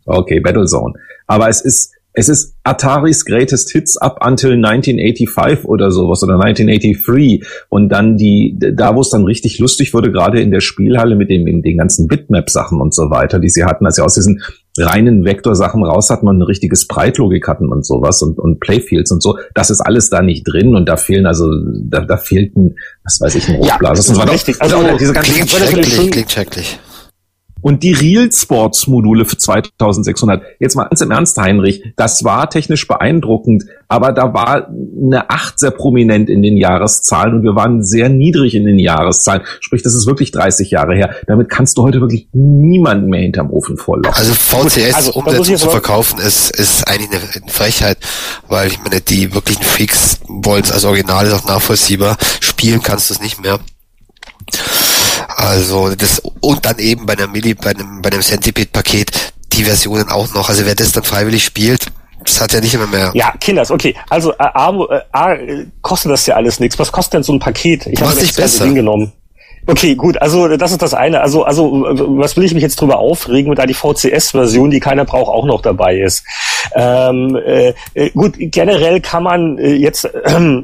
[0.06, 0.94] Okay, Battlezone.
[1.28, 7.46] Aber es ist es ist Ataris Greatest Hits up until 1985 oder sowas oder 1983
[7.70, 11.30] und dann die, da wo es dann richtig lustig wurde, gerade in der Spielhalle mit
[11.30, 14.42] den, mit den ganzen Bitmap-Sachen und so weiter, die sie hatten, als sie aus diesen
[14.78, 19.22] reinen Vektorsachen raus hatten und eine richtige Spritlogik hatten und sowas und, und Playfields und
[19.22, 21.50] so, das ist alles da nicht drin und da fehlen also,
[21.84, 24.16] da, da fehlten, was weiß ich, ein Rotblasen.
[24.16, 24.62] Ja, das ist richtig.
[24.62, 26.80] Also, diese ganzen klingt schrecklich, klingt schrecklich.
[27.62, 30.42] Und die Real Sports Module für 2600.
[30.60, 31.84] Jetzt mal ganz im Ernst, Heinrich.
[31.96, 37.44] Das war technisch beeindruckend, aber da war eine 8 sehr prominent in den Jahreszahlen und
[37.44, 39.42] wir waren sehr niedrig in den Jahreszahlen.
[39.60, 41.16] Sprich, das ist wirklich 30 Jahre her.
[41.28, 44.18] Damit kannst du heute wirklich niemanden mehr hinterm Ofen vorlocken.
[44.18, 47.98] Also VCS also, zu verkaufen ist, ist eigentlich eine Frechheit,
[48.48, 52.18] weil ich meine, die wirklichen Freaks wollen es als Original, ist auch nachvollziehbar.
[52.40, 53.60] Spielen kannst du es nicht mehr.
[55.40, 60.10] Also das und dann eben bei einer Milli, bei einem, bei einem Centipede-Paket die Versionen
[60.10, 60.50] auch noch.
[60.50, 61.86] Also wer das dann freiwillig spielt,
[62.26, 63.12] das hat ja nicht immer mehr.
[63.14, 63.96] Ja, Kinders, okay.
[64.10, 65.38] Also A, A, A
[65.82, 66.78] kostet das ja alles nichts.
[66.78, 67.86] Was kostet denn so ein Paket?
[67.88, 68.66] Ich habe das besser.
[68.66, 69.14] Ding genommen.
[69.68, 71.22] Okay, gut, also das ist das eine.
[71.22, 71.86] Also, also
[72.18, 75.62] was will ich mich jetzt drüber aufregen, da die VCS-Version, die keiner braucht, auch noch
[75.62, 76.24] dabei ist.
[76.76, 80.10] Ähm, äh, äh, gut, generell kann man äh, jetzt äh,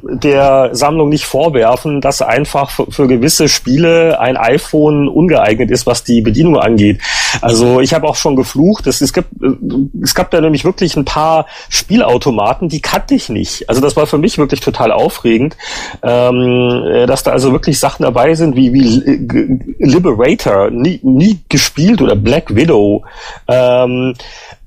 [0.04, 6.22] der Sammlung nicht vorwerfen, dass einfach für, gewisse Spiele ein iPhone ungeeignet ist, was die
[6.22, 7.00] Bedienung angeht.
[7.42, 8.88] Also ich habe auch schon geflucht.
[8.88, 9.56] Es, es, gibt, äh,
[10.04, 13.70] es gab da nämlich wirklich ein paar Spielautomaten, die kannte ich nicht.
[13.70, 15.58] Also das war für mich wirklich total aufregend,
[16.04, 22.02] ähm, äh, dass da also wirklich Sachen dabei sind, wie, wie Liberator nie, nie gespielt
[22.02, 23.04] oder Black Widow.
[23.48, 24.14] Ähm,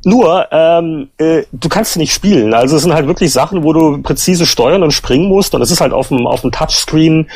[0.04, 2.54] nur, ähm, äh, du kannst nicht spielen.
[2.54, 5.54] Also es sind halt wirklich Sachen, wo du präzise steuern und springen musst.
[5.54, 7.28] Und es ist halt auf dem, auf dem Touchscreen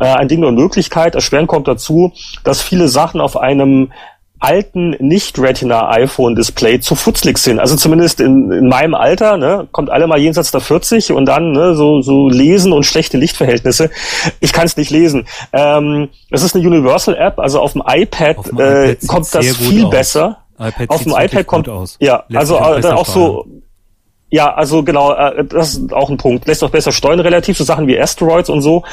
[0.00, 1.14] äh, ein Ding und Möglichkeit.
[1.14, 2.12] Erschwerend kommt dazu,
[2.44, 3.92] dass viele Sachen auf einem
[4.40, 7.58] alten Nicht-Retina-iPhone-Display zu futzlig sind.
[7.58, 11.52] Also zumindest in, in meinem Alter, ne, kommt alle mal jenseits der 40 und dann
[11.52, 13.90] ne, so, so lesen und schlechte Lichtverhältnisse.
[14.40, 15.26] Ich kann es nicht lesen.
[15.52, 19.56] Ähm, es ist eine Universal-App, also auf dem iPad, auf dem äh, iPad kommt das
[19.56, 19.90] viel aus.
[19.90, 20.38] besser.
[20.58, 21.96] IPad auf dem iPad kommt aus.
[22.00, 23.46] Ja, Lässt also auch, dann auch so.
[24.30, 26.46] Ja, also genau, äh, das ist auch ein Punkt.
[26.46, 28.84] Lässt auch besser steuern relativ, so Sachen wie Asteroids und so.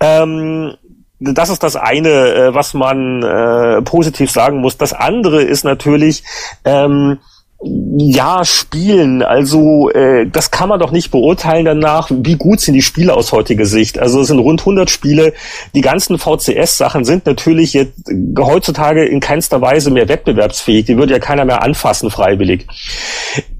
[0.00, 0.74] Ähm,
[1.20, 4.78] das ist das eine, äh, was man äh, positiv sagen muss.
[4.78, 6.24] Das andere ist natürlich,
[6.64, 7.18] ähm,
[7.62, 9.22] ja, spielen.
[9.22, 13.32] Also äh, das kann man doch nicht beurteilen danach, wie gut sind die Spiele aus
[13.32, 13.98] heutiger Sicht.
[13.98, 15.34] Also es sind rund 100 Spiele.
[15.74, 17.92] Die ganzen VCS-Sachen sind natürlich jetzt
[18.38, 20.86] heutzutage in keinster Weise mehr wettbewerbsfähig.
[20.86, 22.66] Die würde ja keiner mehr anfassen freiwillig.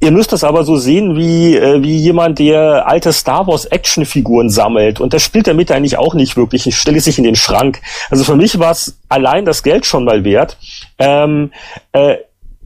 [0.01, 4.49] Ihr müsst das aber so sehen wie, äh, wie jemand, der alte Star Wars Actionfiguren
[4.49, 5.01] sammelt.
[5.01, 6.67] Und das spielt damit eigentlich auch nicht wirklich.
[6.67, 7.83] Ich stelle sich in den Schrank.
[8.09, 10.57] Also für mich war es allein das Geld schon mal wert.
[10.99, 11.51] Ähm,
[11.93, 12.17] äh,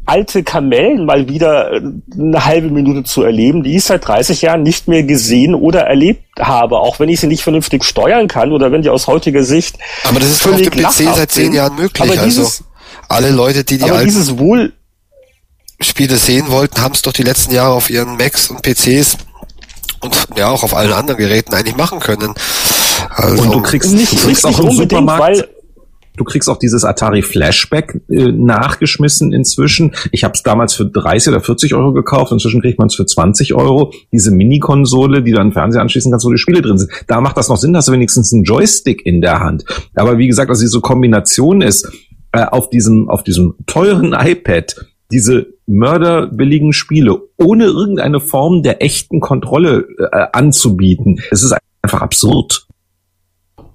[0.07, 1.81] alte Kamellen mal wieder äh,
[2.13, 6.25] eine halbe Minute zu erleben, die ich seit 30 Jahren nicht mehr gesehen oder erlebt
[6.39, 9.79] habe, auch wenn ich sie nicht vernünftig steuern kann oder wenn die aus heutiger Sicht.
[10.05, 12.01] Aber das ist auf dem PC seit zehn Jahren möglich.
[12.01, 12.65] Aber also dieses,
[13.09, 14.73] alle Leute, die die aber dieses Wohl
[15.81, 19.19] Spiele sehen wollten, haben es doch die letzten Jahre auf ihren Macs und PCs
[20.01, 22.35] und ja auch auf allen anderen Geräten eigentlich machen können.
[23.11, 25.49] Also und du kriegst, nicht, du kriegst auch im Supermarkt, weil
[26.17, 29.95] Du kriegst auch dieses Atari Flashback äh, nachgeschmissen inzwischen.
[30.13, 32.31] Ich habe es damals für 30 oder 40 Euro gekauft.
[32.31, 33.93] Inzwischen kriegt man es für 20 Euro.
[34.13, 36.91] Diese Mini-Konsole, die du an den Fernseher anschließen kannst, wo die Spiele drin sind.
[37.09, 39.65] Da macht das noch Sinn, dass du wenigstens einen Joystick in der Hand.
[39.97, 41.91] Aber wie gesagt, dass diese Kombination ist,
[42.31, 49.21] äh, auf diesem, auf diesem teuren iPad, diese mörderbilligen Spiele ohne irgendeine Form der echten
[49.21, 51.21] Kontrolle äh, anzubieten.
[51.31, 52.67] Es ist einfach absurd.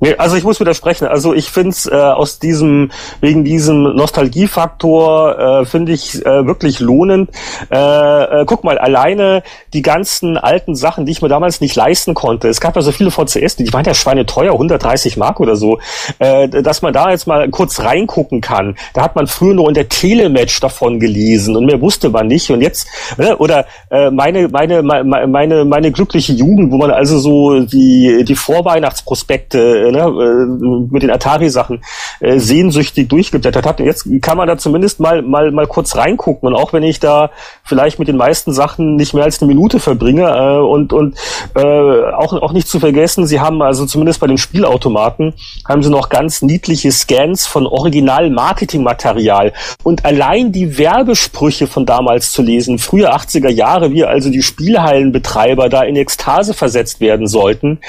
[0.01, 1.07] Nee, also ich muss widersprechen.
[1.07, 6.79] Also ich finde es äh, aus diesem, wegen diesem Nostalgiefaktor, äh, finde ich äh, wirklich
[6.79, 7.31] lohnend.
[7.69, 12.13] Äh, äh, guck mal, alleine die ganzen alten Sachen, die ich mir damals nicht leisten
[12.13, 12.47] konnte.
[12.47, 15.79] Es gab ja so viele VCS, die waren ja Schweine teuer, 130 Mark oder so,
[16.19, 18.77] äh, dass man da jetzt mal kurz reingucken kann.
[18.93, 22.49] Da hat man früher nur in der Telematch davon gelesen und mehr wusste man nicht.
[22.51, 27.19] Und jetzt, äh, oder äh, meine, meine, meine, meine, meine glückliche Jugend, wo man also
[27.19, 31.83] so die, die Vorweihnachtsprospekte ne, äh, mit den Atari-Sachen
[32.19, 33.79] äh, sehnsüchtig durchgeblättert hat.
[33.79, 36.47] Und jetzt kann man da zumindest mal, mal, mal kurz reingucken.
[36.47, 37.31] Und auch wenn ich da
[37.63, 41.17] vielleicht mit den meisten Sachen nicht mehr als eine Minute verbringe äh, und, und
[41.55, 45.33] äh, auch, auch nicht zu vergessen, sie haben also zumindest bei den Spielautomaten,
[45.67, 49.53] haben sie noch ganz niedliche Scans von Original-Marketing-Material.
[49.83, 55.69] Und allein die Werbesprüche von damals zu lesen, frühe 80er Jahre, wie also die Spielhallenbetreiber
[55.69, 57.79] da in Ekstase versetzt werden sollten.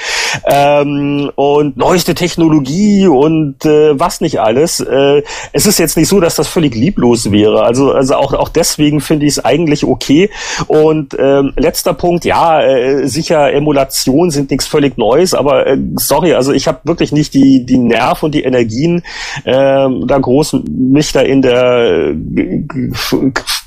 [0.45, 4.79] Ähm, und neueste Technologie und äh, was nicht alles.
[4.79, 7.63] Äh, es ist jetzt nicht so, dass das völlig lieblos wäre.
[7.63, 10.29] Also, also auch, auch deswegen finde ich es eigentlich okay.
[10.67, 16.33] Und ähm, letzter Punkt, ja, äh, sicher, Emulation sind nichts völlig Neues, aber äh, sorry,
[16.33, 19.03] also ich habe wirklich nicht die, die Nerv und die Energien,
[19.43, 22.63] äh, da groß mich da in der äh,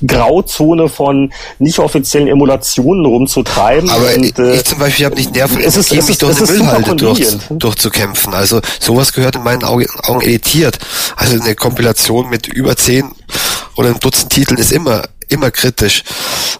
[0.07, 3.87] Grauzone von nicht offiziellen Emulationen rumzutreiben.
[3.87, 6.51] Aber und, äh, ich zum Beispiel habe nicht Nerven, es ist, es mich durch eine
[6.51, 8.33] Müllhalde durch, durchzukämpfen kämpfen.
[8.33, 9.85] Also sowas gehört in meinen Augen,
[10.21, 10.79] editiert.
[11.15, 13.11] Also eine Kompilation mit über zehn
[13.75, 16.03] oder einem Dutzend Titeln ist immer immer kritisch.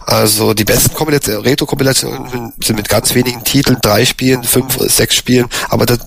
[0.07, 5.85] Also die besten Retro-Kompilationen sind mit ganz wenigen Titeln, drei Spielen, fünf, sechs Spielen, aber
[5.85, 5.97] da,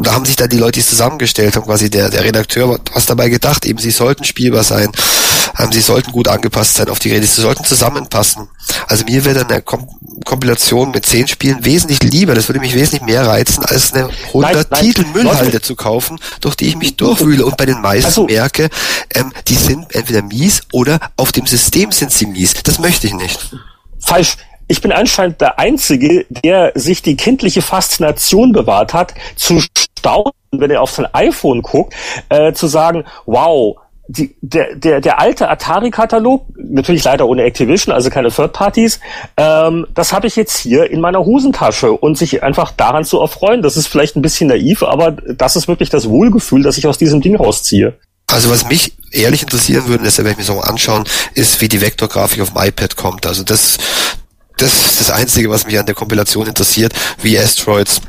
[0.00, 3.06] da haben sich dann die Leute, die es zusammengestellt haben, quasi der, der Redakteur was
[3.06, 4.92] dabei gedacht, eben sie sollten spielbar sein,
[5.58, 8.48] ähm, sie sollten gut angepasst sein auf die Geräte, sie sollten zusammenpassen.
[8.86, 9.88] Also mir wäre dann eine Kom
[10.24, 14.72] Kompilation mit zehn Spielen wesentlich lieber, das würde mich wesentlich mehr reizen, als eine 100
[14.80, 18.68] Titel Müllhalde zu kaufen, durch die ich mich durchwühle und bei den meisten also, merke,
[19.14, 22.54] ähm, die sind entweder mies oder auf dem System sind sie mies.
[22.64, 23.38] Das möchte ich nicht.
[24.00, 24.36] Falsch
[24.68, 29.60] ich bin anscheinend der Einzige, der sich die kindliche Faszination bewahrt hat, zu
[30.06, 31.94] erstaunt, wenn er auf sein iPhone guckt,
[32.28, 33.76] äh, zu sagen, wow,
[34.08, 39.00] die, der, der, der alte Atari-Katalog, natürlich leider ohne Activision, also keine Third Parties,
[39.36, 43.62] ähm, das habe ich jetzt hier in meiner Hosentasche und sich einfach daran zu erfreuen,
[43.62, 46.98] das ist vielleicht ein bisschen naiv, aber das ist wirklich das Wohlgefühl, das ich aus
[46.98, 47.94] diesem Ding rausziehe.
[48.28, 51.04] Also was mich ehrlich interessieren würde, das werde ich mir so anschauen,
[51.34, 53.26] ist, wie die Vektorgrafik auf dem iPad kommt.
[53.26, 53.78] Also das,
[54.56, 58.00] das ist das Einzige, was mich an der Kompilation interessiert, wie Asteroids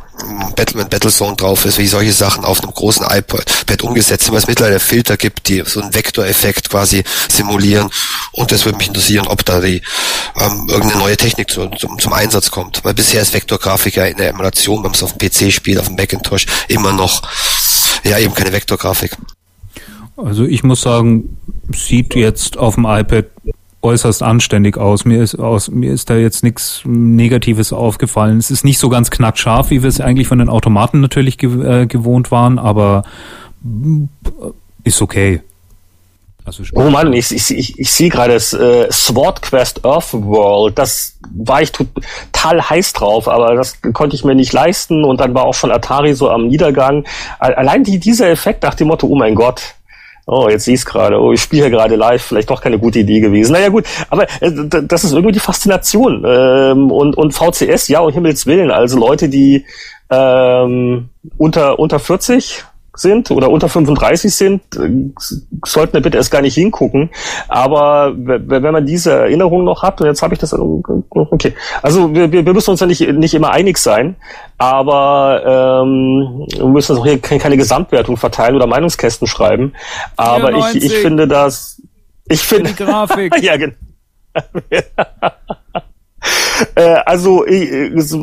[0.56, 4.48] Battleman Battlezone drauf ist, wie solche Sachen auf einem großen iPad umgesetzt sind, weil es
[4.48, 7.90] mittlerweile Filter gibt, die so einen Vektoreffekt quasi simulieren.
[8.32, 9.82] Und das würde mich interessieren, ob da die
[10.40, 12.84] ähm, irgendeine neue Technik zu, zum, zum Einsatz kommt.
[12.84, 15.80] Weil bisher ist Vektorgrafik ja in der Emulation, wenn man es auf dem PC spielt,
[15.80, 17.22] auf dem Macintosh, immer noch
[18.04, 19.16] ja eben keine Vektorgrafik.
[20.16, 21.38] Also ich muss sagen,
[21.72, 23.26] sieht jetzt auf dem iPad
[23.88, 25.06] äußerst anständig aus.
[25.06, 28.38] Mir ist aus, mir ist da jetzt nichts Negatives aufgefallen.
[28.38, 31.84] Es ist nicht so ganz knackscharf, wie wir es eigentlich von den Automaten natürlich ge
[31.84, 33.04] äh, gewohnt waren, aber
[33.64, 34.08] äh,
[34.84, 35.42] ist okay.
[36.48, 40.78] Also oh Mann, ich, ich, ich, ich sehe gerade das äh, Sword Quest Earthworld.
[40.78, 45.34] Das war ich total heiß drauf, aber das konnte ich mir nicht leisten und dann
[45.34, 47.06] war auch schon Atari so am Niedergang.
[47.40, 49.76] Allein die, dieser Effekt nach dem Motto, oh mein Gott,
[50.28, 53.22] oh, jetzt siehst gerade, oh, ich spiele hier gerade live, vielleicht doch keine gute Idee
[53.22, 53.54] gewesen.
[53.54, 54.52] Naja gut, aber äh,
[54.84, 56.24] das ist irgendwie die Faszination.
[56.28, 59.66] Ähm, und, und VCS, ja, um Himmels Willen, also Leute, die
[60.10, 62.66] ähm, unter, unter 40
[63.00, 64.90] sind oder unter 35 sind, äh,
[65.66, 67.10] sollten wir bitte erst gar nicht hingucken.
[67.48, 72.32] Aber wenn man diese Erinnerung noch hat, und jetzt habe ich das, okay, also wir,
[72.32, 74.16] wir müssen uns ja nicht, nicht immer einig sein,
[74.58, 79.74] aber ähm, wir müssen auch hier keine Gesamtwertung verteilen oder Meinungskästen schreiben.
[80.16, 81.82] Aber ich, ich finde das,
[82.28, 82.72] ich finde,
[83.42, 83.74] ja, genau.
[86.76, 87.72] Äh, also ich,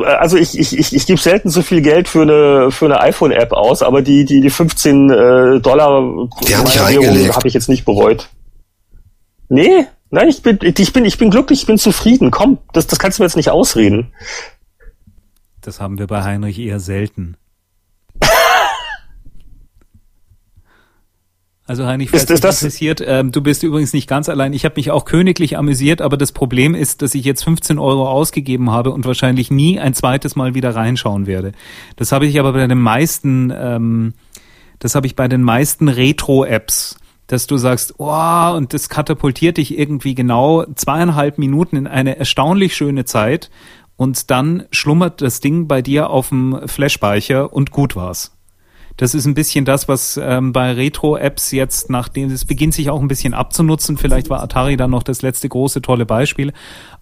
[0.04, 3.52] also ich, ich, ich, ich gebe selten so viel Geld für eine für eine iPhone-App
[3.52, 5.90] aus, aber die die die 15 äh, Dollar
[7.34, 8.28] habe ich jetzt nicht bereut.
[9.48, 12.30] Nee, nein, ich bin ich bin ich bin glücklich, ich bin zufrieden.
[12.30, 14.12] Komm, das das kannst du mir jetzt nicht ausreden.
[15.60, 17.36] Das haben wir bei Heinrich eher selten.
[21.66, 24.52] Also Heinrich, falls ist, das interessiert, ähm, du bist übrigens nicht ganz allein.
[24.52, 28.06] Ich habe mich auch königlich amüsiert, aber das Problem ist, dass ich jetzt 15 Euro
[28.06, 31.52] ausgegeben habe und wahrscheinlich nie ein zweites Mal wieder reinschauen werde.
[31.96, 34.12] Das habe ich aber bei den meisten, ähm,
[34.78, 36.98] das habe ich bei den meisten Retro-Apps,
[37.28, 42.76] dass du sagst, oh, und das katapultiert dich irgendwie genau zweieinhalb Minuten in eine erstaunlich
[42.76, 43.50] schöne Zeit
[43.96, 48.32] und dann schlummert das Ding bei dir auf dem Flashspeicher und gut war's.
[48.96, 53.00] Das ist ein bisschen das, was ähm, bei Retro-Apps jetzt, nachdem es beginnt sich auch
[53.00, 53.96] ein bisschen abzunutzen.
[53.96, 56.52] Vielleicht war Atari dann noch das letzte große tolle Beispiel.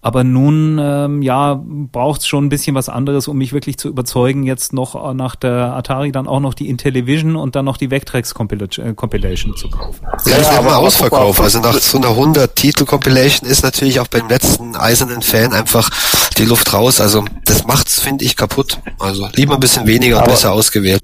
[0.01, 3.89] Aber nun, ähm, ja, braucht es schon ein bisschen was anderes, um mich wirklich zu
[3.89, 7.77] überzeugen, jetzt noch äh, nach der Atari dann auch noch die Intellivision und dann noch
[7.77, 10.01] die Vectrex äh, Compilation zu kaufen.
[10.25, 11.41] Ja, das ja, aber Ausverkauf.
[11.43, 15.91] Also nach so einer 100 Titel Compilation ist natürlich auch beim letzten eisernen Fan einfach
[16.39, 17.03] die Luft raus.
[17.03, 18.79] Also das macht's, finde ich, kaputt.
[18.99, 21.03] Also lieber ein bisschen weniger und besser ausgewählt.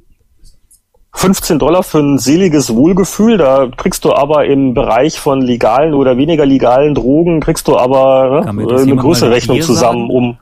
[1.14, 6.16] 15 Dollar für ein seliges Wohlgefühl, da kriegst du aber im Bereich von legalen oder
[6.16, 10.36] weniger legalen Drogen, kriegst du aber ne, eine größere Rechnung zusammen, um,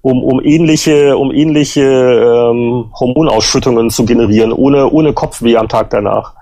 [0.00, 6.34] um, um ähnliche, um ähnliche ähm, Hormonausschüttungen zu generieren, ohne, ohne Kopfweh am Tag danach.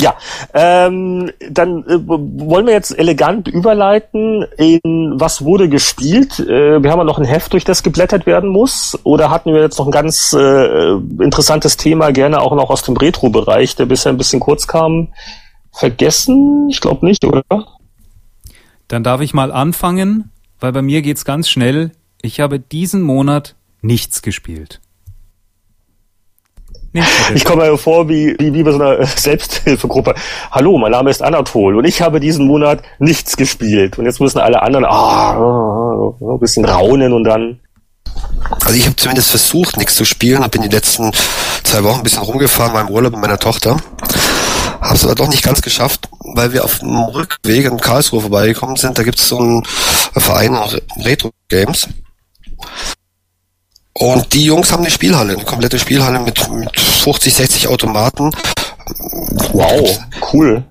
[0.00, 0.14] Ja,
[0.54, 4.80] ähm, dann äh, wollen wir jetzt elegant überleiten in
[5.14, 6.40] was wurde gespielt.
[6.40, 8.98] Äh, wir haben ja noch ein Heft, durch das geblättert werden muss.
[9.04, 10.92] Oder hatten wir jetzt noch ein ganz äh,
[11.22, 15.08] interessantes Thema, gerne auch noch aus dem Retro-Bereich, der bisher ein bisschen kurz kam,
[15.70, 16.68] vergessen?
[16.70, 17.44] Ich glaube nicht, oder?
[18.88, 20.30] Dann darf ich mal anfangen,
[20.60, 21.92] weil bei mir geht's ganz schnell.
[22.22, 24.80] Ich habe diesen Monat nichts gespielt.
[27.34, 30.14] Ich komme mir vor wie, wie, wie bei so einer Selbsthilfegruppe.
[30.50, 33.98] Hallo, mein Name ist Anatol und ich habe diesen Monat nichts gespielt.
[33.98, 37.60] Und jetzt müssen alle anderen ah, ein bisschen raunen und dann.
[38.64, 40.42] Also ich habe zumindest versucht, nichts zu spielen.
[40.42, 41.12] Habe in den letzten
[41.62, 43.76] zwei Wochen ein bisschen rumgefahren, meinem Urlaub mit meiner Tochter.
[44.80, 48.76] Habe es aber doch nicht ganz geschafft, weil wir auf dem Rückweg in Karlsruhe vorbeigekommen
[48.76, 48.98] sind.
[48.98, 49.62] Da gibt es so einen
[50.16, 50.58] Verein
[51.04, 51.88] Retro Games.
[54.00, 58.30] Und die Jungs haben eine Spielhalle, eine komplette Spielhalle mit, mit 50, 60 Automaten.
[59.52, 60.00] Wow,
[60.32, 60.64] cool.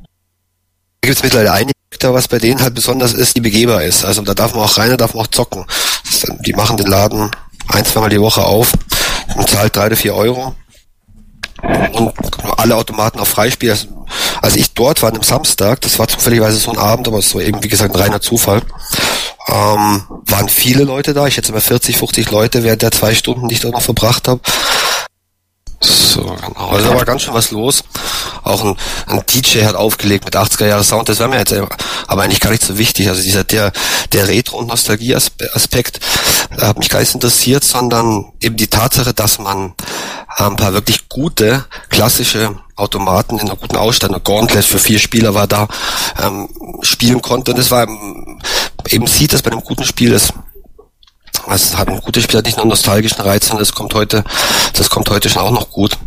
[1.02, 4.04] Da gibt es mittlerweile einige, was bei denen halt besonders ist, die begehbar ist.
[4.04, 5.64] Also da darf man auch rein, da darf man auch zocken.
[6.44, 7.30] Die machen den Laden
[7.68, 8.72] ein, zweimal die Woche auf
[9.36, 10.56] und zahlt drei oder vier Euro.
[11.92, 12.12] Und
[12.58, 13.70] alle Automaten auf Freispiel.
[13.70, 14.08] Also,
[14.42, 17.36] als ich dort war, an einem Samstag, das war zufälligerweise so ein Abend, aber es
[17.36, 18.64] war eben, wie gesagt, ein reiner Zufall,
[19.52, 21.28] ähm, waren viele Leute da.
[21.28, 24.28] Ich schätze mal 40, 50 Leute während der zwei Stunden, die ich dort noch verbracht
[24.28, 24.42] habe.
[25.82, 26.70] So, genau.
[26.70, 27.84] Also da war ganz schön was los.
[28.44, 28.76] Auch ein,
[29.08, 31.54] ein DJ hat aufgelegt mit 80er Jahre Sound, das wäre mir jetzt
[32.08, 33.10] aber eigentlich gar nicht so wichtig.
[33.10, 33.72] Also dieser der
[34.14, 36.00] der Retro- und Nostalgie-Aspekt
[36.60, 39.74] hat mich gar nicht interessiert, sondern eben die Tatsache, dass man
[40.28, 45.48] ein paar wirklich gute, klassische Automaten in einer guten Ausstattung, Gauntlet für vier Spieler war
[45.48, 45.68] da,
[46.22, 46.50] ähm,
[46.82, 47.52] spielen konnte.
[47.52, 47.88] Und es war
[48.88, 50.14] eben sieht, dass bei einem guten Spiel
[51.56, 53.94] ist es hat ein gutes Spiel, hat nicht nur einen nostalgischen Reiz, sondern das kommt
[53.94, 54.24] heute,
[54.74, 55.98] das kommt heute schon auch noch gut.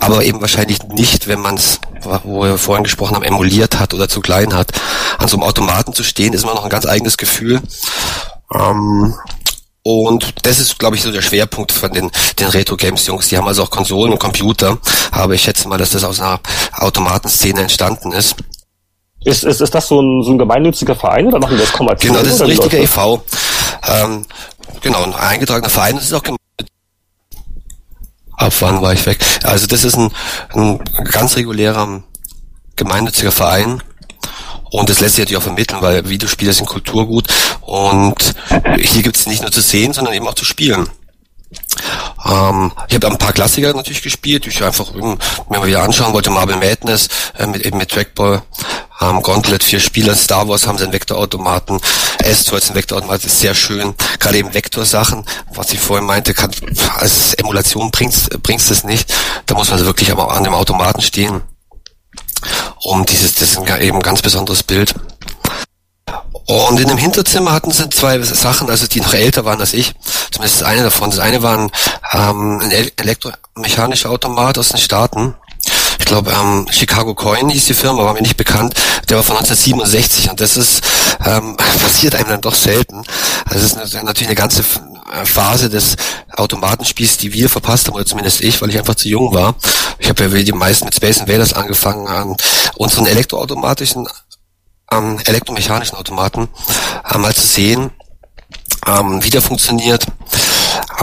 [0.00, 1.80] Aber eben wahrscheinlich nicht, wenn man es,
[2.24, 4.72] wo wir vorhin gesprochen haben, emuliert hat oder zu klein hat.
[5.18, 7.60] An so einem Automaten zu stehen, ist immer noch ein ganz eigenes Gefühl.
[8.54, 9.14] Ähm,
[9.82, 13.28] und das ist, glaube ich, so der Schwerpunkt von den, den Retro-Games-Jungs.
[13.28, 14.78] Die haben also auch Konsolen und Computer.
[15.10, 16.40] Aber ich schätze mal, dass das aus einer
[16.74, 18.36] Automatenszene entstanden ist.
[19.24, 22.12] Ist, ist, ist das so ein, so ein gemeinnütziger Verein oder machen die das kommerziell?
[22.12, 23.22] Genau, das ist ein richtiger e.V.
[23.86, 24.24] Ähm,
[24.80, 25.96] genau, ein eingetragener Verein.
[25.96, 26.22] Das ist auch
[28.38, 29.18] Ab wann war ich weg?
[29.42, 30.12] Also das ist ein,
[30.54, 30.78] ein
[31.10, 32.04] ganz regulärer
[32.76, 33.82] gemeinnütziger Verein.
[34.70, 37.26] Und das lässt sich natürlich auch vermitteln, weil Videospiele sind Kulturgut.
[37.62, 38.34] Und
[38.78, 40.88] hier gibt es nicht nur zu sehen, sondern eben auch zu spielen.
[42.24, 45.16] Ähm, ich habe ein paar Klassiker natürlich gespielt, die ich einfach mir
[45.48, 46.30] mal wieder anschauen wollte.
[46.30, 47.08] Marble Madness
[47.38, 48.42] äh, mit eben mit Trackball,
[49.08, 51.80] ähm, Gauntlet, vier Spieler, Star Wars haben sie einen Vektorautomaten,
[52.18, 53.94] S-Toys ein Vektorautomat, ist sehr schön.
[54.18, 56.50] Gerade eben Vektorsachen, was ich vorhin meinte, kann,
[56.96, 59.12] als Emulation bringt's, bringt's das nicht.
[59.46, 61.42] Da muss man wirklich aber an dem Automaten stehen.
[62.82, 64.94] Um dieses, das ist eben ein ganz besonderes Bild.
[66.46, 69.92] Und in dem Hinterzimmer hatten sie zwei Sachen, also die noch älter waren als ich.
[70.30, 71.10] Zumindest eine davon.
[71.10, 71.58] Das eine war
[72.12, 75.34] ähm, ein elektromechanischer Automat aus den Staaten.
[76.08, 78.72] Ich glaube, ähm, Chicago Coin hieß die Firma, war mir nicht bekannt.
[79.10, 80.80] Der war von 1967 und das ist
[81.22, 83.04] ähm, passiert einem dann doch selten.
[83.44, 84.64] Also das ist natürlich eine ganze
[85.24, 85.96] Phase des
[86.34, 89.54] Automatenspiels, die wir verpasst haben, oder zumindest ich, weil ich einfach zu jung war.
[89.98, 92.36] Ich habe ja wie die meisten mit Space Invaders angefangen an
[92.76, 94.08] unseren elektroautomatischen
[94.90, 96.48] ähm, elektromechanischen Automaten
[97.06, 97.90] äh, mal zu sehen,
[98.86, 100.06] ähm, wie der funktioniert,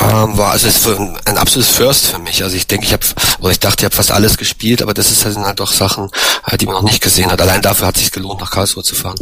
[0.01, 2.43] ähm, war also es ein, ein absolutes First für mich.
[2.43, 3.05] Also ich denke, ich habe
[3.39, 6.09] oder ich dachte, ich habe fast alles gespielt, aber das ist halt, halt doch Sachen,
[6.45, 7.41] äh, die man noch nicht gesehen hat.
[7.41, 9.17] Allein dafür hat es sich gelohnt, nach Karlsruhe zu fahren.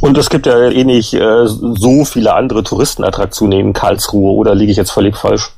[0.00, 4.72] Und es gibt ja eh nicht äh, so viele andere Touristenattraktionen in Karlsruhe, oder liege
[4.72, 5.50] ich jetzt völlig falsch?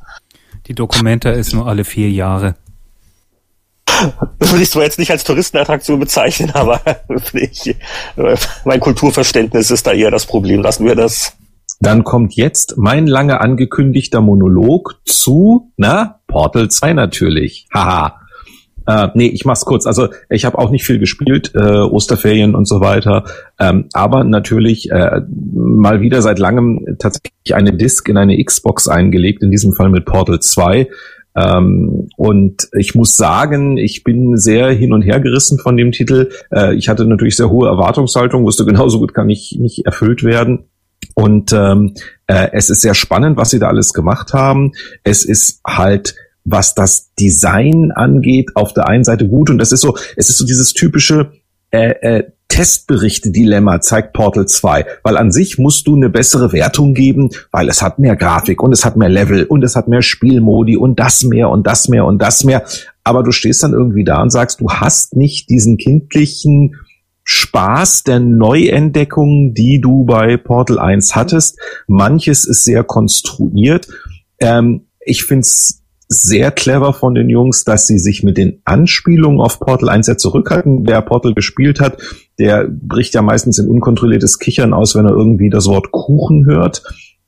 [0.66, 2.54] Die Dokumenta ist nur alle vier Jahre.
[4.38, 6.80] würde ich zwar jetzt nicht als Touristenattraktion bezeichnen, aber
[7.32, 7.76] ich,
[8.64, 10.62] mein Kulturverständnis ist da eher das Problem.
[10.62, 11.34] Lassen wir das.
[11.80, 17.66] Dann kommt jetzt mein lange angekündigter Monolog zu, na, Portal 2 natürlich.
[17.72, 18.20] Haha.
[18.86, 19.86] Äh, nee, ich mach's kurz.
[19.86, 23.24] Also ich habe auch nicht viel gespielt, äh, Osterferien und so weiter.
[23.58, 29.42] Ähm, aber natürlich äh, mal wieder seit langem tatsächlich eine Disk in eine Xbox eingelegt,
[29.42, 30.88] in diesem Fall mit Portal 2.
[31.36, 36.30] Ähm, und ich muss sagen, ich bin sehr hin und her gerissen von dem Titel.
[36.52, 40.69] Äh, ich hatte natürlich sehr hohe Erwartungshaltung, wusste genauso gut kann ich nicht erfüllt werden.
[41.20, 41.94] Und ähm,
[42.26, 44.72] äh, es ist sehr spannend, was sie da alles gemacht haben.
[45.04, 46.14] Es ist halt
[46.46, 50.38] was das Design angeht, auf der einen Seite gut und das ist so, es ist
[50.38, 51.32] so dieses typische
[51.70, 57.28] äh, äh, Testberichte-Dilemma zeigt Portal 2, weil an sich musst du eine bessere Wertung geben,
[57.52, 60.76] weil es hat mehr Grafik und es hat mehr Level und es hat mehr Spielmodi
[60.76, 62.64] und das mehr und das mehr und das mehr.
[63.04, 66.74] Aber du stehst dann irgendwie da und sagst, du hast nicht diesen kindlichen
[67.32, 71.60] Spaß der Neuentdeckung, die du bei Portal 1 hattest.
[71.86, 73.86] Manches ist sehr konstruiert.
[74.40, 79.60] Ähm, ich find's sehr clever von den Jungs, dass sie sich mit den Anspielungen auf
[79.60, 80.88] Portal 1 sehr zurückhalten.
[80.88, 81.98] Wer Portal gespielt hat,
[82.40, 86.82] der bricht ja meistens in unkontrolliertes Kichern aus, wenn er irgendwie das Wort Kuchen hört.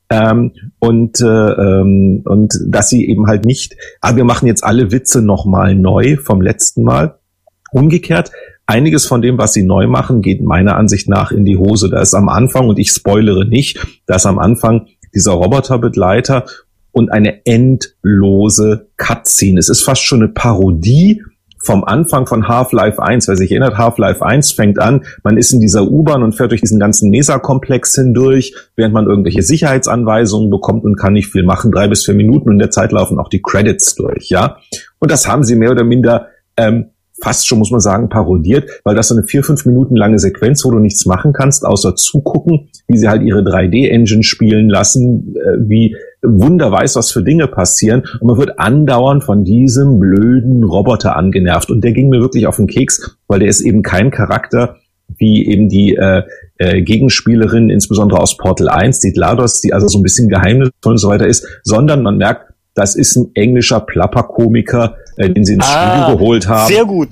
[0.09, 4.91] Ähm, und, äh, ähm, und dass sie eben halt nicht, ah, wir machen jetzt alle
[4.91, 7.19] Witze nochmal neu vom letzten Mal.
[7.71, 8.31] Umgekehrt,
[8.65, 11.89] einiges von dem, was sie neu machen, geht meiner Ansicht nach in die Hose.
[11.89, 16.45] Da ist am Anfang, und ich spoilere nicht, da ist am Anfang dieser Roboterbegleiter
[16.91, 19.59] und eine endlose Cutscene.
[19.59, 21.21] Es ist fast schon eine Parodie
[21.63, 23.27] vom Anfang von Half-Life 1.
[23.27, 26.61] Wer sich erinnert, Half-Life 1 fängt an, man ist in dieser U-Bahn und fährt durch
[26.61, 31.87] diesen ganzen Mesa-Komplex hindurch, während man irgendwelche Sicherheitsanweisungen bekommt und kann nicht viel machen, drei
[31.87, 34.57] bis vier Minuten und in der Zeit laufen auch die Credits durch, ja.
[34.99, 36.89] Und das haben sie mehr oder minder ähm,
[37.23, 40.63] fast schon, muss man sagen, parodiert, weil das so eine vier, fünf Minuten lange Sequenz,
[40.65, 45.57] wo du nichts machen kannst, außer zugucken, wie sie halt ihre 3D-Engine spielen lassen, äh,
[45.59, 48.03] wie Wunder weiß, was für Dinge passieren.
[48.19, 51.71] Und man wird andauernd von diesem blöden Roboter angenervt.
[51.71, 54.77] Und der ging mir wirklich auf den Keks, weil der ist eben kein Charakter,
[55.17, 56.23] wie eben die äh,
[56.57, 60.97] äh, Gegenspielerin, insbesondere aus Portal 1, die GLaDOS, die also so ein bisschen geheimnisvoll und
[60.97, 65.65] so weiter ist, sondern man merkt, das ist ein englischer Plapperkomiker, äh, den sie ins
[65.67, 66.67] ah, Spiel geholt haben.
[66.67, 67.09] Sehr gut.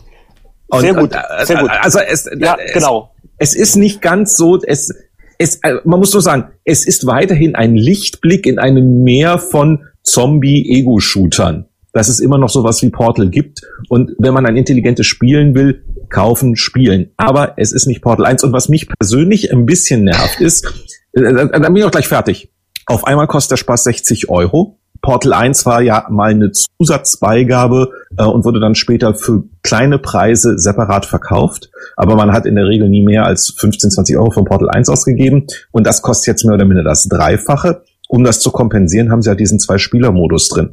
[0.73, 1.11] Sehr gut.
[1.13, 1.69] Äh, sehr gut.
[1.81, 3.11] Also es, ja, es, genau.
[3.37, 4.93] Es ist nicht ganz so, es,
[5.37, 9.85] es, äh, man muss nur sagen, es ist weiterhin ein Lichtblick in einem Meer von
[10.03, 13.61] Zombie-Ego-Shootern dass es immer noch sowas wie Portal gibt.
[13.89, 17.11] Und wenn man ein intelligentes Spielen will, kaufen, spielen.
[17.17, 18.43] Aber es ist nicht Portal 1.
[18.43, 20.65] Und was mich persönlich ein bisschen nervt ist,
[21.13, 22.51] äh, dann bin ich auch gleich fertig.
[22.85, 24.79] Auf einmal kostet der Spaß 60 Euro.
[25.01, 30.59] Portal 1 war ja mal eine Zusatzbeigabe äh, und wurde dann später für kleine Preise
[30.59, 31.71] separat verkauft.
[31.95, 34.89] Aber man hat in der Regel nie mehr als 15, 20 Euro von Portal 1
[34.89, 35.47] ausgegeben.
[35.71, 37.83] Und das kostet jetzt mehr oder minder das Dreifache.
[38.07, 40.71] Um das zu kompensieren, haben sie ja diesen Zwei-Spieler-Modus drin.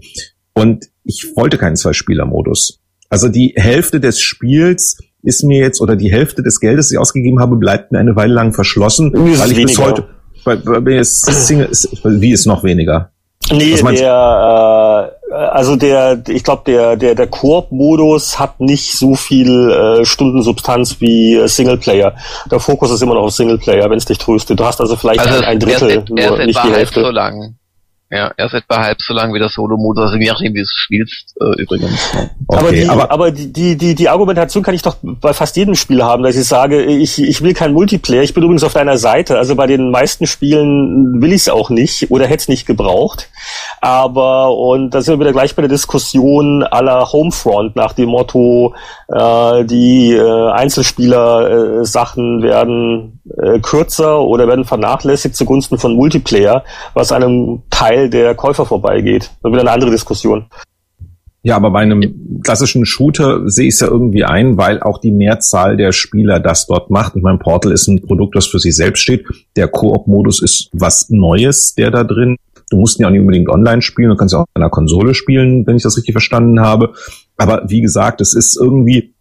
[0.54, 2.80] Und ich wollte keinen Zwei-Spieler-Modus.
[3.08, 6.98] Also die Hälfte des Spiels ist mir jetzt, oder die Hälfte des Geldes, das ich
[6.98, 9.66] ausgegeben habe, bleibt mir eine Weile lang verschlossen, weil ich weniger.
[9.66, 10.04] bis heute,
[10.44, 11.70] bei, bei ist Single,
[12.04, 13.12] wie ist noch weniger?
[13.50, 19.70] Nee, der, äh, also der, ich glaube, der, der, der Koop-Modus hat nicht so viel
[19.70, 22.14] äh, Stundensubstanz wie äh, Singleplayer.
[22.50, 24.60] Der Fokus ist immer noch auf Singleplayer, wenn es dich tröstet.
[24.60, 27.00] Du hast also vielleicht also ein, ein Drittel, er ist, er nur, nicht die Hälfte.
[27.00, 27.56] So lang.
[28.10, 30.62] Ja, er ist etwa halb so lang wie der Solo-Modus, also je nachdem, wie du
[30.62, 32.00] es spielst, äh, übrigens.
[32.46, 35.74] Okay, aber die, aber, aber die, die, die Argumentation kann ich doch bei fast jedem
[35.74, 38.96] Spiel haben, dass ich sage, ich, ich will kein Multiplayer, ich bin übrigens auf deiner
[38.96, 42.66] Seite, also bei den meisten Spielen will ich es auch nicht oder hätte es nicht
[42.66, 43.28] gebraucht.
[43.82, 48.74] Aber, und da sind wir wieder gleich bei der Diskussion aller Homefront nach dem Motto,
[49.08, 57.12] äh, die äh, Einzelspieler-Sachen äh, werden äh, kürzer oder werden vernachlässigt zugunsten von Multiplayer, was
[57.12, 59.30] einem Teil der Käufer vorbeigeht.
[59.42, 60.46] Das ist eine andere Diskussion.
[61.42, 65.12] Ja, aber bei einem klassischen Shooter sehe ich es ja irgendwie ein, weil auch die
[65.12, 67.14] Mehrzahl der Spieler das dort macht.
[67.16, 69.24] Ich meine, Portal ist ein Produkt, das für sich selbst steht.
[69.56, 72.36] Der Koop-Modus ist was Neues, der da drin.
[72.70, 74.68] Du musst ihn ja auch nicht unbedingt online spielen, du kannst ja auch auf einer
[74.68, 76.92] Konsole spielen, wenn ich das richtig verstanden habe.
[77.36, 79.14] Aber wie gesagt, es ist irgendwie,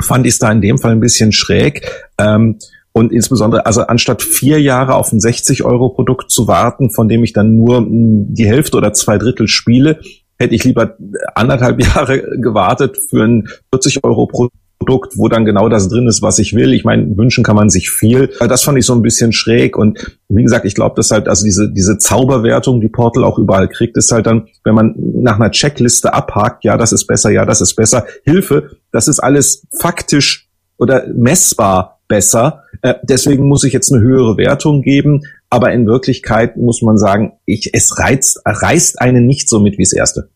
[0.00, 1.90] fand ich es da in dem Fall ein bisschen schräg.
[2.18, 2.58] Ähm,
[2.96, 7.54] und insbesondere, also anstatt vier Jahre auf ein 60-Euro-Produkt zu warten, von dem ich dann
[7.54, 10.00] nur hm, die Hälfte oder zwei Drittel spiele,
[10.38, 10.96] hätte ich lieber
[11.34, 16.54] anderthalb Jahre gewartet für ein 40-Euro-Produkt Produkt, wo dann genau das drin ist, was ich
[16.54, 16.74] will.
[16.74, 18.30] Ich meine, wünschen kann man sich viel.
[18.40, 19.74] Das fand ich so ein bisschen schräg.
[19.74, 23.68] Und wie gesagt, ich glaube, dass halt, also diese, diese Zauberwertung, die Portal auch überall
[23.68, 27.46] kriegt, ist halt dann, wenn man nach einer Checkliste abhakt, ja, das ist besser, ja,
[27.46, 28.04] das ist besser.
[28.24, 32.62] Hilfe, das ist alles faktisch oder messbar besser.
[32.82, 35.22] Äh, deswegen muss ich jetzt eine höhere Wertung geben.
[35.48, 39.84] Aber in Wirklichkeit muss man sagen, ich, es reizt, reißt einen nicht so mit wie
[39.84, 40.28] das erste.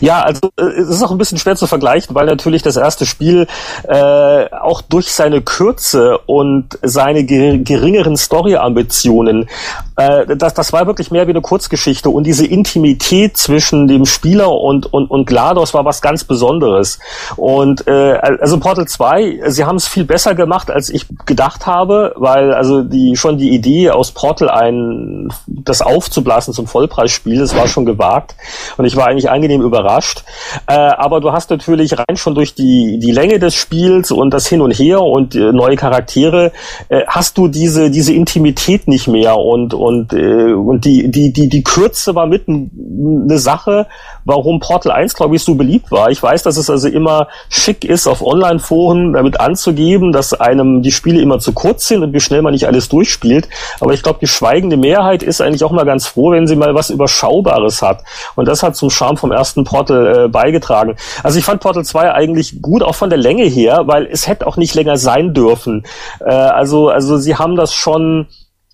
[0.00, 3.06] Ja, also äh, es ist auch ein bisschen schwer zu vergleichen, weil natürlich das erste
[3.06, 3.46] Spiel
[3.84, 9.48] äh, auch durch seine Kürze und seine geringeren Story-Ambitionen,
[9.96, 14.52] äh, das, das war wirklich mehr wie eine Kurzgeschichte und diese Intimität zwischen dem Spieler
[14.52, 16.98] und, und, und GLaDOS war was ganz Besonderes.
[17.36, 22.14] Und äh, also Portal 2, sie haben es viel besser gemacht, als ich gedacht habe,
[22.16, 27.66] weil also die schon die Idee aus Portal ein das aufzublasen zum Vollpreisspiel, das war
[27.66, 28.36] schon gewagt
[28.76, 30.24] und ich war eigentlich angenehm überrascht.
[30.66, 34.46] Äh, aber du hast natürlich rein schon durch die, die Länge des Spiels und das
[34.46, 36.52] Hin und Her und äh, neue Charaktere,
[36.88, 41.48] äh, hast du diese, diese Intimität nicht mehr und, und, äh, und die, die, die,
[41.48, 43.86] die Kürze war mit eine Sache,
[44.24, 46.10] warum Portal 1, glaube ich, so beliebt war.
[46.10, 50.92] Ich weiß, dass es also immer schick ist, auf Online-Foren damit anzugeben, dass einem die
[50.92, 53.48] Spiele immer zu kurz sind und wie schnell man nicht alles durchspielt.
[53.80, 56.74] Aber ich glaube, die schweigende Mehrheit ist eigentlich auch mal ganz froh, wenn sie mal
[56.74, 58.02] was Überschaubares hat.
[58.36, 60.96] Und das hat zum Charme vom ersten Portal äh, beigetragen.
[61.22, 64.46] Also ich fand Portal 2 eigentlich gut, auch von der Länge her, weil es hätte
[64.46, 65.84] auch nicht länger sein dürfen.
[66.20, 68.26] Äh, also, also sie haben das schon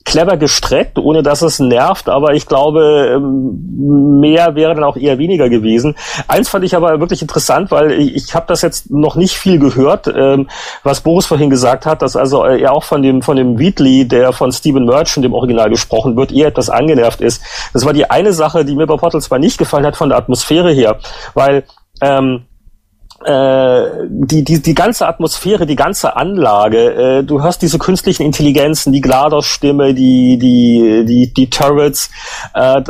[0.04, 5.18] clever gestreckt, ohne dass es nervt, aber ich glaube, ähm, mehr wäre dann auch eher
[5.18, 5.96] weniger gewesen.
[6.28, 9.58] Eins fand ich aber wirklich interessant, weil ich, ich habe das jetzt noch nicht viel
[9.58, 10.48] gehört, ähm,
[10.82, 14.32] was Boris vorhin gesagt hat, dass also er auch von dem von dem Wheatley, der
[14.32, 17.42] von Stephen Merchant, dem Original gesprochen wird, eher etwas angenervt ist.
[17.72, 20.18] Das war die eine Sache, die mir bei Portal zwar nicht gefallen hat von der
[20.18, 20.98] Atmosphäre her,
[21.32, 21.64] weil
[22.00, 22.53] ähm, äh,
[23.24, 29.00] die, die, die ganze Atmosphäre, die ganze Anlage, äh, du hörst diese künstlichen Intelligenzen, die
[29.00, 32.10] GLaDOS-Stimme, die, die, die, die Turrets,
[32.54, 32.82] äh,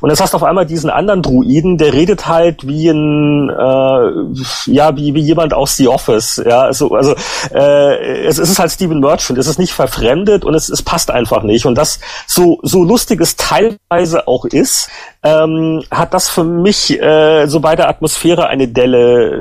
[0.00, 4.70] und jetzt hast du auf einmal diesen anderen Druiden, der redet halt wie ein, äh,
[4.70, 7.14] ja, wie, wie jemand aus The Office, ja, also, also
[7.52, 11.10] äh, es, es ist halt Stephen Merchant, es ist nicht verfremdet und es, es passt
[11.10, 11.66] einfach nicht.
[11.66, 14.88] Und das so, so lustig es teilweise auch ist,
[15.22, 19.37] ähm, hat das für mich äh, so bei der Atmosphäre eine Delle äh,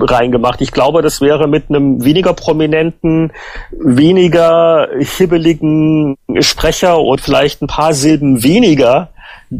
[0.00, 0.60] reingemacht.
[0.60, 3.32] Ich glaube, das wäre mit einem weniger prominenten,
[3.70, 9.10] weniger hibbeligen Sprecher und vielleicht ein paar Silben weniger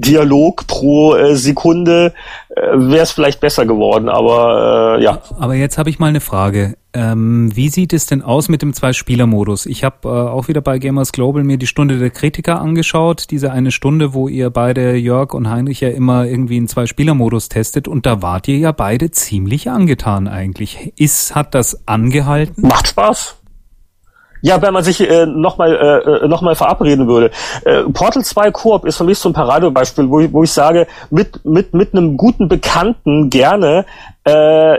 [0.00, 2.12] Dialog pro äh, Sekunde
[2.50, 5.20] äh, wäre es vielleicht besser geworden, aber äh, ja.
[5.38, 6.76] Aber jetzt habe ich mal eine Frage.
[6.92, 9.66] Ähm, wie sieht es denn aus mit dem Zwei-Spieler-Modus?
[9.66, 13.50] Ich habe äh, auch wieder bei Gamers Global mir die Stunde der Kritiker angeschaut, diese
[13.50, 18.06] eine Stunde, wo ihr beide, Jörg und Heinrich, ja immer irgendwie einen Zwei-Spieler-Modus testet und
[18.06, 20.92] da wart ihr ja beide ziemlich angetan eigentlich.
[20.96, 22.66] Ist, hat das angehalten?
[22.66, 23.36] Macht Spaß.
[24.44, 27.30] Ja, wenn man sich äh, nochmal äh, äh, noch verabreden würde.
[27.64, 30.86] Äh, Portal 2 Koop ist für mich so ein Paradebeispiel, wo ich, wo ich sage,
[31.08, 33.86] mit, mit, mit einem guten Bekannten gerne
[34.24, 34.76] äh,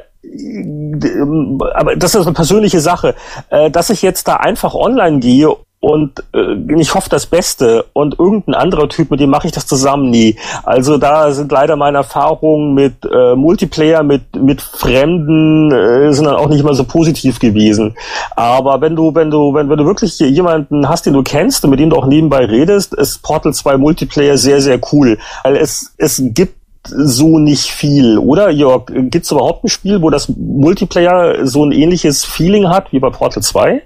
[1.74, 3.16] aber das ist eine persönliche Sache,
[3.50, 5.56] äh, dass ich jetzt da einfach online gehe
[5.86, 9.68] und äh, ich hoffe das Beste und irgendein anderer Typ, mit dem mache ich das
[9.68, 10.36] zusammen nie.
[10.64, 16.38] Also da sind leider meine Erfahrungen mit äh, Multiplayer, mit mit Fremden äh, sind dann
[16.38, 17.96] auch nicht mal so positiv gewesen.
[18.36, 21.70] Aber wenn du wenn du wenn, wenn du wirklich jemanden hast, den du kennst und
[21.70, 25.94] mit dem du auch nebenbei redest, ist Portal 2 Multiplayer sehr sehr cool, weil es
[26.00, 26.56] es gibt
[26.88, 28.88] so nicht viel, oder Jörg?
[28.88, 33.12] Gibt es überhaupt ein Spiel, wo das Multiplayer so ein ähnliches Feeling hat wie bei
[33.12, 33.84] Portal 2?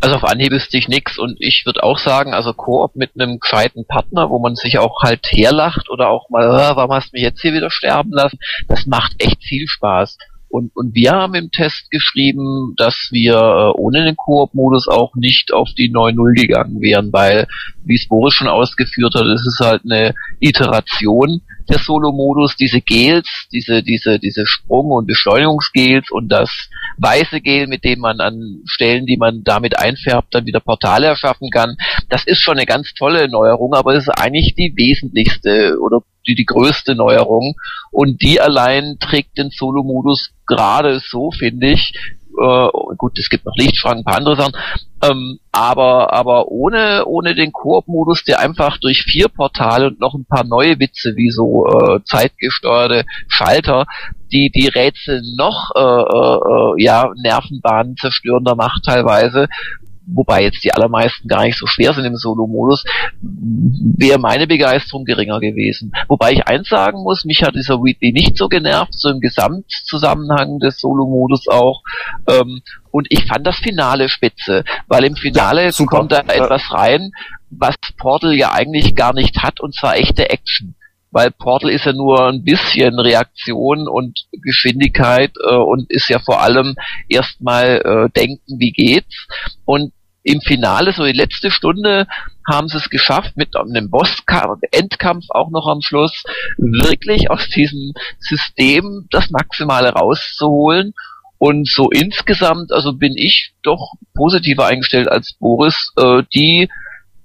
[0.00, 1.18] Also auf Anhieb ist sich nix.
[1.18, 5.02] Und ich würde auch sagen, also Koop mit einem gescheiten Partner, wo man sich auch
[5.02, 8.38] halt herlacht oder auch mal, äh, warum hast du mich jetzt hier wieder sterben lassen,
[8.68, 10.16] das macht echt viel Spaß.
[10.48, 15.52] Und, und wir haben im Test geschrieben, dass wir äh, ohne den Koop-Modus auch nicht
[15.52, 17.46] auf die 9.0 gegangen wären, weil,
[17.84, 23.28] wie es Boris schon ausgeführt hat, es ist halt eine Iteration der Solo-Modus, diese Gels,
[23.52, 26.50] diese, diese, diese Sprung- und Beschleunigungsgels und das
[26.98, 31.50] weiße Gel, mit dem man an Stellen, die man damit einfärbt, dann wieder Portale erschaffen
[31.50, 31.76] kann.
[32.08, 36.34] Das ist schon eine ganz tolle Neuerung, aber es ist eigentlich die wesentlichste oder die,
[36.34, 37.54] die größte Neuerung.
[37.90, 41.92] Und die allein trägt den Solo-Modus gerade so, finde ich,
[42.40, 44.54] äh, gut, es gibt noch Lichtschranken, ein paar andere Sachen,
[45.02, 50.26] ähm, aber aber ohne ohne den Koop-Modus, der einfach durch vier Portale und noch ein
[50.26, 53.86] paar neue Witze wie so äh, zeitgesteuerte Schalter,
[54.32, 59.48] die die Rätsel noch äh, äh, ja Nervenbahnen zerstörender macht teilweise
[60.14, 62.84] wobei jetzt die allermeisten gar nicht so schwer sind im Solo-Modus,
[63.20, 65.92] wäre meine Begeisterung geringer gewesen.
[66.08, 70.58] Wobei ich eins sagen muss, mich hat dieser Wheatley nicht so genervt, so im Gesamtzusammenhang
[70.58, 71.82] des Solo-Modus auch.
[72.28, 77.12] Ähm, und ich fand das Finale spitze, weil im Finale ja, kommt da etwas rein,
[77.50, 80.74] was Portal ja eigentlich gar nicht hat, und zwar echte Action
[81.10, 86.40] weil Portal ist ja nur ein bisschen Reaktion und Geschwindigkeit äh, und ist ja vor
[86.40, 86.76] allem
[87.08, 89.26] erstmal äh, denken, wie geht's.
[89.64, 89.92] Und
[90.22, 92.06] im Finale, so die letzte Stunde,
[92.50, 96.24] haben sie es geschafft, mit einem Bosskampf, Endkampf auch noch am Schluss,
[96.58, 100.92] wirklich aus diesem System das Maximale rauszuholen.
[101.38, 105.90] Und so insgesamt, also bin ich doch positiver eingestellt als Boris.
[105.96, 106.68] Äh, die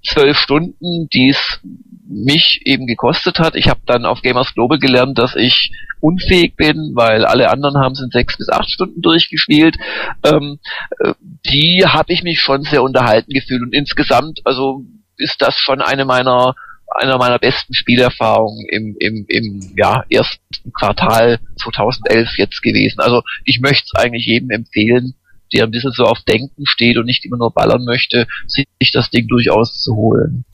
[0.06, 1.60] zwölf Stunden, die es
[2.08, 3.56] mich eben gekostet hat.
[3.56, 7.92] Ich habe dann auf Gamers Global gelernt, dass ich unfähig bin, weil alle anderen haben
[7.92, 9.76] es in sechs bis acht Stunden durchgespielt.
[10.24, 10.58] Ähm,
[11.00, 11.14] äh,
[11.48, 14.84] die habe ich mich schon sehr unterhalten gefühlt und insgesamt, also
[15.16, 16.54] ist das schon eine meiner
[16.88, 23.00] einer meiner besten Spielerfahrungen im, im, im ja, ersten Quartal 2011 jetzt gewesen.
[23.00, 25.14] Also ich möchte es eigentlich jedem empfehlen,
[25.52, 29.10] der ein bisschen so auf Denken steht und nicht immer nur ballern möchte, sich das
[29.10, 30.44] Ding durchaus zu holen.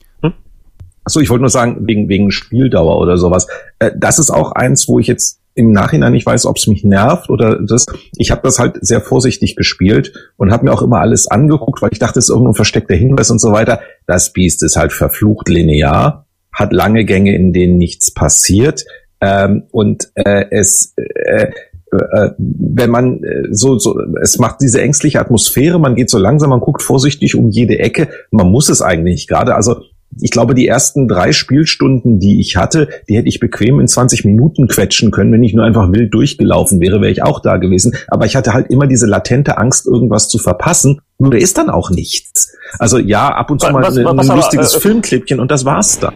[1.05, 3.47] Achso, ich wollte nur sagen, wegen, wegen Spieldauer oder sowas.
[3.79, 6.83] Äh, das ist auch eins, wo ich jetzt im Nachhinein nicht weiß, ob es mich
[6.83, 7.85] nervt oder das.
[8.15, 11.91] Ich habe das halt sehr vorsichtig gespielt und habe mir auch immer alles angeguckt, weil
[11.91, 13.81] ich dachte, es ist irgendein versteckter Hinweis und so weiter.
[14.07, 18.83] Das Biest ist halt verflucht linear, hat lange Gänge, in denen nichts passiert.
[19.21, 21.51] Ähm, und äh, es äh,
[21.91, 26.49] äh, wenn man äh, so, so, es macht diese ängstliche Atmosphäre, man geht so langsam,
[26.49, 29.81] man guckt vorsichtig um jede Ecke, man muss es eigentlich gerade, also
[30.19, 34.25] ich glaube, die ersten drei Spielstunden, die ich hatte, die hätte ich bequem in 20
[34.25, 37.95] Minuten quetschen können, wenn ich nur einfach wild durchgelaufen wäre, wäre ich auch da gewesen.
[38.07, 41.01] Aber ich hatte halt immer diese latente Angst, irgendwas zu verpassen.
[41.19, 42.55] Nur da ist dann auch nichts.
[42.79, 45.65] Also ja, ab und zu mal was, was, ein, lustiges aber, äh, Filmklippchen und das
[45.65, 46.15] war's dann.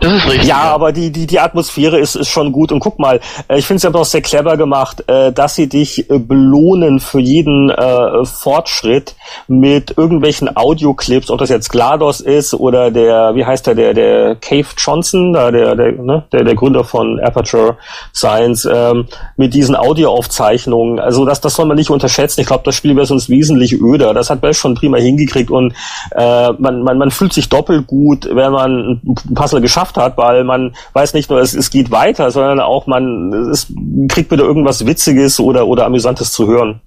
[0.00, 0.48] Das ist richtig.
[0.48, 2.72] Ja, ja, aber die, die, die Atmosphäre ist, ist schon gut.
[2.72, 5.68] Und guck mal, äh, ich finde es ja auch sehr clever gemacht, äh, dass sie
[5.68, 9.14] dich äh, belohnen für jeden äh, Fortschritt
[9.48, 14.36] mit irgendwelchen Audioclips, ob das jetzt GLaDOS ist oder der, wie heißt der, der, der
[14.36, 17.76] Cave Johnson, der, der, der, ne, der, der Gründer von Aperture
[18.14, 19.06] Science, ähm,
[19.36, 20.98] mit diesen Audioaufzeichnungen.
[20.98, 22.40] Also das, das soll man nicht unterschätzen.
[22.40, 24.14] Ich glaube, das Spiel wäre sonst wesentlich öder.
[24.14, 25.74] Das hat Bell schon prima hingekriegt und
[26.12, 30.44] äh, man, man, man fühlt sich doppelt gut, wenn man ein Puzzle geschafft hat, weil
[30.44, 33.72] man weiß nicht nur, es, es geht weiter, sondern auch man es
[34.08, 36.80] kriegt wieder irgendwas Witziges oder, oder Amüsantes zu hören.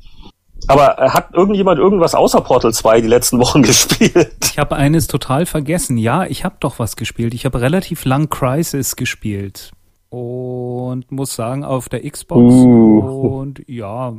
[0.67, 4.31] Aber hat irgendjemand irgendwas außer Portal 2 die letzten Wochen gespielt?
[4.51, 5.97] Ich habe eines total vergessen.
[5.97, 7.33] Ja, ich habe doch was gespielt.
[7.33, 9.71] Ich habe relativ lang Crisis gespielt
[10.09, 13.39] und muss sagen auf der Xbox uh.
[13.39, 14.13] und ja.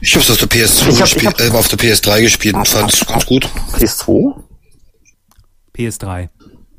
[0.00, 3.04] Ich habe es auf der PS2 gespielt, äh, auf der PS3 gespielt und fand es
[3.06, 3.48] ganz gut.
[3.74, 4.34] PS2?
[5.76, 6.28] PS3.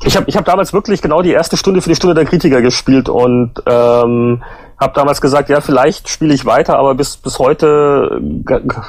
[0.03, 2.61] Ich habe ich hab damals wirklich genau die erste Stunde für die Stunde der Kritiker
[2.61, 4.41] gespielt und ähm,
[4.79, 8.21] habe damals gesagt, ja, vielleicht spiele ich weiter, aber bis bis heute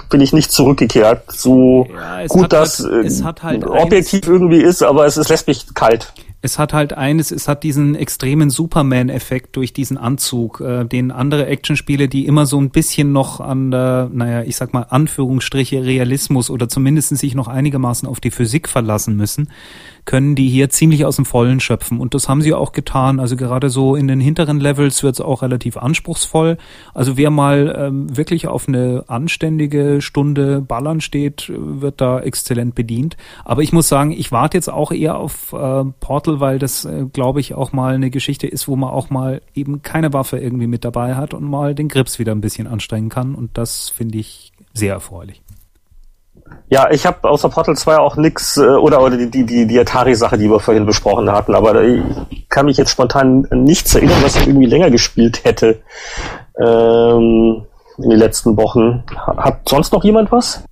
[0.08, 1.32] bin ich nicht zurückgekehrt.
[1.32, 2.86] So ja, gut das
[3.24, 6.12] halt, halt objektiv irgendwie ist, aber es, es lässt mich kalt
[6.42, 11.46] es hat halt eines, es hat diesen extremen Superman-Effekt durch diesen Anzug, äh, den andere
[11.46, 16.48] Actionspiele, die immer so ein bisschen noch an der, naja, ich sag mal, Anführungsstriche Realismus
[16.48, 19.50] oder zumindest sich noch einigermaßen auf die Physik verlassen müssen,
[20.06, 22.00] können die hier ziemlich aus dem Vollen schöpfen.
[22.00, 23.20] Und das haben sie auch getan.
[23.20, 26.56] Also gerade so in den hinteren Levels wird es auch relativ anspruchsvoll.
[26.94, 33.16] Also wer mal ähm, wirklich auf eine anständige Stunde Ballern steht, wird da exzellent bedient.
[33.44, 37.06] Aber ich muss sagen, ich warte jetzt auch eher auf äh, Portal, weil das, äh,
[37.12, 40.68] glaube ich, auch mal eine Geschichte ist, wo man auch mal eben keine Waffe irgendwie
[40.68, 43.34] mit dabei hat und mal den Grips wieder ein bisschen anstrengen kann.
[43.34, 45.42] Und das finde ich sehr erfreulich.
[46.68, 50.38] Ja, ich habe außer Portal 2 auch nix äh, oder oder die die die Atari-Sache,
[50.38, 54.46] die wir vorhin besprochen hatten, aber ich kann mich jetzt spontan nichts erinnern, was ich
[54.46, 55.82] irgendwie länger gespielt hätte
[56.58, 57.64] ähm,
[57.98, 59.04] in den letzten Wochen.
[59.16, 60.64] Hat sonst noch jemand was?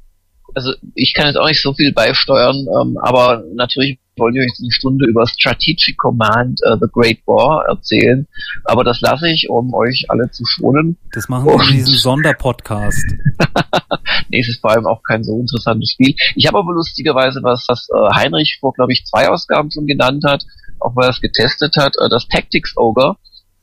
[0.54, 4.70] Also ich kann jetzt auch nicht so viel beisteuern, ähm, aber natürlich wollte euch eine
[4.70, 8.26] Stunde über Strategic Command uh, The Great War erzählen.
[8.64, 10.96] Aber das lasse ich, um euch alle zu schonen.
[11.12, 13.04] Das machen wir in diesem Sonderpodcast.
[14.28, 16.14] nee, es ist vor allem auch kein so interessantes Spiel.
[16.34, 20.24] Ich habe aber lustigerweise was, was äh, Heinrich vor, glaube ich, zwei Ausgaben schon genannt
[20.26, 20.44] hat,
[20.80, 23.16] auch weil er es getestet hat, äh, das Tactics Ogre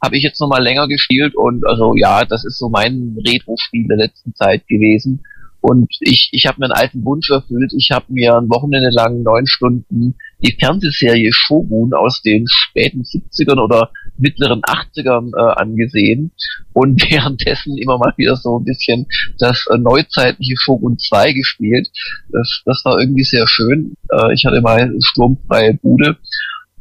[0.03, 3.97] habe ich jetzt nochmal länger gespielt und also ja, das ist so mein Retro-Spiel der
[3.97, 5.23] letzten Zeit gewesen.
[5.67, 7.73] Und ich, ich habe mir einen alten Wunsch erfüllt.
[7.75, 10.13] Ich habe mir ein Wochenende lang neun Stunden
[10.43, 13.89] die Fernsehserie Shogun aus den späten 70ern oder
[14.19, 16.31] mittleren 80ern äh, angesehen
[16.73, 19.07] und währenddessen immer mal wieder so ein bisschen
[19.39, 21.89] das äh, neuzeitliche Shogun 2 gespielt.
[22.29, 23.95] Das, das war irgendwie sehr schön.
[24.11, 26.17] Äh, ich hatte mal sturmfreie Bude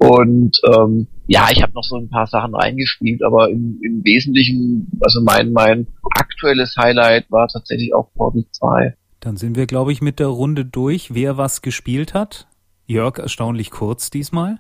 [0.09, 4.91] und ähm, ja, ich habe noch so ein paar Sachen reingespielt, aber im, im Wesentlichen,
[5.01, 5.87] also mein, mein
[6.17, 8.95] aktuelles Highlight war tatsächlich auch Portal 2.
[9.21, 12.47] Dann sind wir, glaube ich, mit der Runde durch, wer was gespielt hat.
[12.87, 14.59] Jörg, erstaunlich kurz diesmal.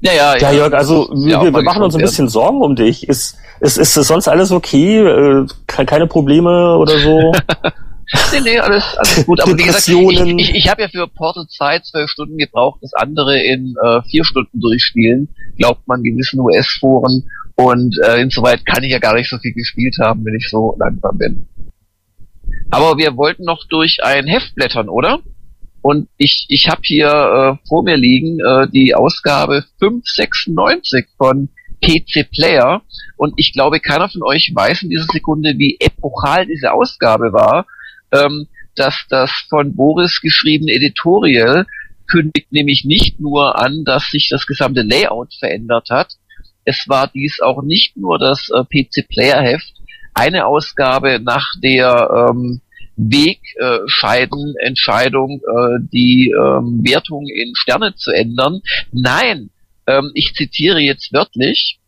[0.00, 0.50] Ja, ja, ja.
[0.50, 3.08] Ja, Jörg, also wir, wir, wir machen uns ein bisschen Sorgen um dich.
[3.08, 4.98] Ist, ist, ist sonst alles okay?
[4.98, 7.32] Äh, keine Probleme oder so?
[8.32, 9.40] nee, nee, alles, alles gut.
[9.40, 12.92] Aber wie gesagt, ich, ich, ich habe ja für Portal 2 zwölf Stunden gebraucht, das
[12.94, 17.28] andere in äh, vier Stunden durchspielen, glaubt man gewissen US-Foren.
[17.54, 20.74] Und äh, insoweit kann ich ja gar nicht so viel gespielt haben, wenn ich so
[20.78, 21.46] langsam bin.
[22.70, 25.20] Aber wir wollten noch durch ein Heft blättern, oder?
[25.82, 31.48] Und ich, ich habe hier äh, vor mir liegen äh, die Ausgabe 596 von
[31.84, 32.82] PC Player.
[33.16, 37.66] Und ich glaube, keiner von euch weiß in dieser Sekunde, wie epochal diese Ausgabe war
[38.12, 41.66] ähm, dass das von Boris geschriebene Editorial
[42.06, 46.14] kündigt nämlich nicht nur an, dass sich das gesamte Layout verändert hat.
[46.64, 49.72] Es war dies auch nicht nur das äh, PC Player Heft,
[50.14, 52.60] eine Ausgabe nach der ähm,
[52.96, 58.60] Wegscheiden Entscheidung, äh, die ähm, Wertung in Sterne zu ändern.
[58.92, 59.50] Nein,
[59.86, 61.78] ähm, ich zitiere jetzt wörtlich.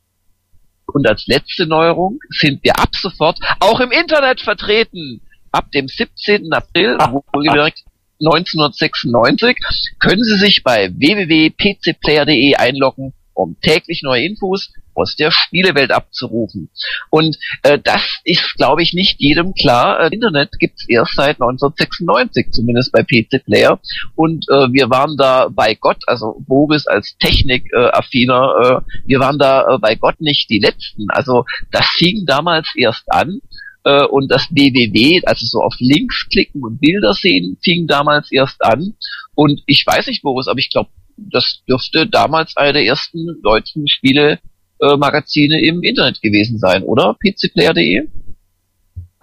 [0.86, 5.20] Und als letzte Neuerung sind wir ab sofort auch im Internet vertreten
[5.54, 6.52] ab dem 17.
[6.52, 6.98] April,
[7.32, 7.84] wohlgemerkt
[8.20, 9.56] 1996,
[9.98, 16.70] können Sie sich bei www.pcplayer.de einloggen, um täglich neue Infos aus der Spielewelt abzurufen.
[17.10, 20.00] Und äh, das ist, glaube ich, nicht jedem klar.
[20.00, 23.80] Äh, Internet gibt's erst seit 1996, zumindest bei PC Player.
[24.14, 29.38] Und äh, wir waren da bei Gott, also Boris als Technikaffiner, äh, äh, wir waren
[29.38, 31.10] da äh, bei Gott nicht die Letzten.
[31.10, 33.40] Also das fing damals erst an
[33.84, 38.62] äh, und das www, also so auf Links klicken und Bilder sehen, fing damals erst
[38.64, 38.94] an.
[39.34, 43.88] Und ich weiß nicht, Boris, aber ich glaube, das dürfte damals eine der ersten deutschen
[43.88, 44.40] Spiele
[44.80, 47.14] Magazine im Internet gewesen sein, oder?
[47.14, 48.08] pcplayer.de?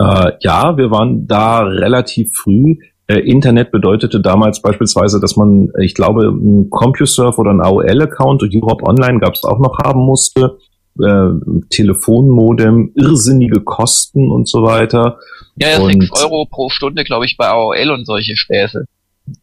[0.01, 2.77] Äh, ja, wir waren da relativ früh.
[3.07, 8.55] Äh, Internet bedeutete damals beispielsweise, dass man, ich glaube, einen CompuServe oder einen AOL-Account und
[8.55, 10.57] Europe Online gab es auch noch haben musste
[10.99, 11.29] äh,
[11.69, 15.19] Telefonmodem, irrsinnige Kosten und so weiter.
[15.55, 18.85] Ja, ja, und, 6 Euro pro Stunde, glaube ich, bei AOL und solche Späße.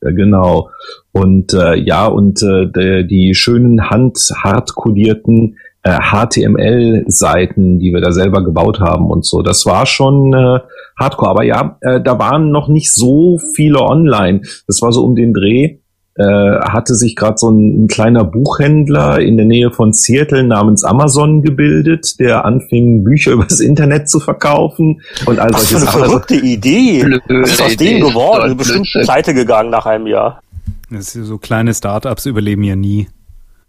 [0.02, 0.70] Ja, genau.
[1.12, 8.12] Und äh, ja, und äh, der, die schönen handhart kodierten äh, HTML-Seiten, die wir da
[8.12, 10.60] selber gebaut haben und so, das war schon äh,
[10.98, 11.30] Hardcore.
[11.30, 14.42] Aber ja, äh, da waren noch nicht so viele online.
[14.66, 15.78] Das war so um den Dreh.
[16.18, 20.82] Äh, hatte sich gerade so ein, ein, kleiner Buchhändler in der Nähe von Seattle namens
[20.82, 26.00] Amazon gebildet, der anfing, Bücher übers Internet zu verkaufen und all solche Sachen.
[26.00, 27.20] eine verrückte Idee.
[27.28, 28.56] Was ist aus dem geworden?
[28.56, 30.42] Bestimmt pleite gegangen nach einem Jahr.
[30.90, 33.06] Das ist so kleine Startups überleben ja nie.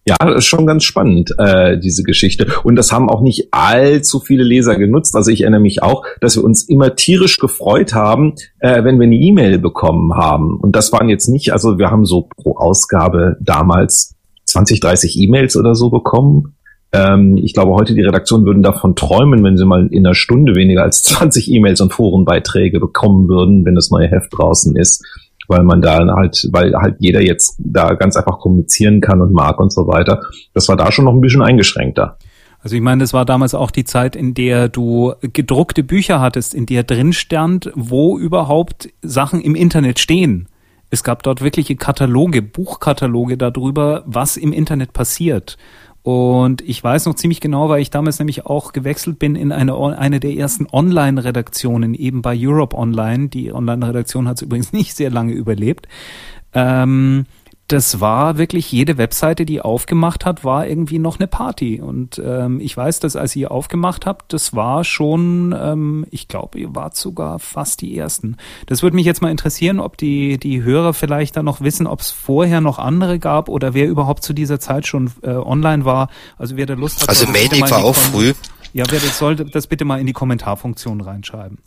[0.09, 2.47] Ja, das ist schon ganz spannend, äh, diese Geschichte.
[2.63, 5.15] Und das haben auch nicht allzu viele Leser genutzt.
[5.15, 9.05] Also ich erinnere mich auch, dass wir uns immer tierisch gefreut haben, äh, wenn wir
[9.05, 10.57] eine E-Mail bekommen haben.
[10.59, 15.55] Und das waren jetzt nicht, also wir haben so pro Ausgabe damals 20, 30 E-Mails
[15.55, 16.55] oder so bekommen.
[16.91, 20.55] Ähm, ich glaube, heute die Redaktion würden davon träumen, wenn sie mal in einer Stunde
[20.55, 25.05] weniger als 20 E-Mails und Forenbeiträge bekommen würden, wenn das neue Heft draußen ist
[25.49, 29.59] weil man da halt, weil halt jeder jetzt da ganz einfach kommunizieren kann und mag
[29.59, 30.21] und so weiter.
[30.53, 32.17] Das war da schon noch ein bisschen eingeschränkter.
[32.61, 36.53] Also ich meine, das war damals auch die Zeit, in der du gedruckte Bücher hattest,
[36.53, 40.47] in der drin stand, wo überhaupt Sachen im Internet stehen.
[40.89, 45.57] Es gab dort wirkliche Kataloge, Buchkataloge darüber, was im Internet passiert.
[46.09, 49.75] Und ich weiß noch ziemlich genau, weil ich damals nämlich auch gewechselt bin in eine,
[49.77, 53.29] eine der ersten Online-Redaktionen, eben bei Europe Online.
[53.29, 55.87] Die Online-Redaktion hat es übrigens nicht sehr lange überlebt.
[56.55, 57.27] Ähm,
[57.69, 61.79] das war wirklich jede Webseite, die aufgemacht hat, war irgendwie noch eine Party.
[61.79, 66.57] Und ähm, ich weiß, dass als ihr aufgemacht habt, das war schon, ähm, ich glaube,
[66.57, 68.37] ihr wart sogar fast die ersten.
[68.65, 71.99] Das würde mich jetzt mal interessieren, ob die die Hörer vielleicht da noch wissen, ob
[71.99, 76.09] es vorher noch andere gab oder wer überhaupt zu dieser Zeit schon äh, online war.
[76.39, 77.09] Also wer da Lust hat.
[77.09, 78.33] Also Mailing war auch früh.
[78.73, 81.59] Ja, wer das sollte das bitte mal in die Kommentarfunktion reinschreiben.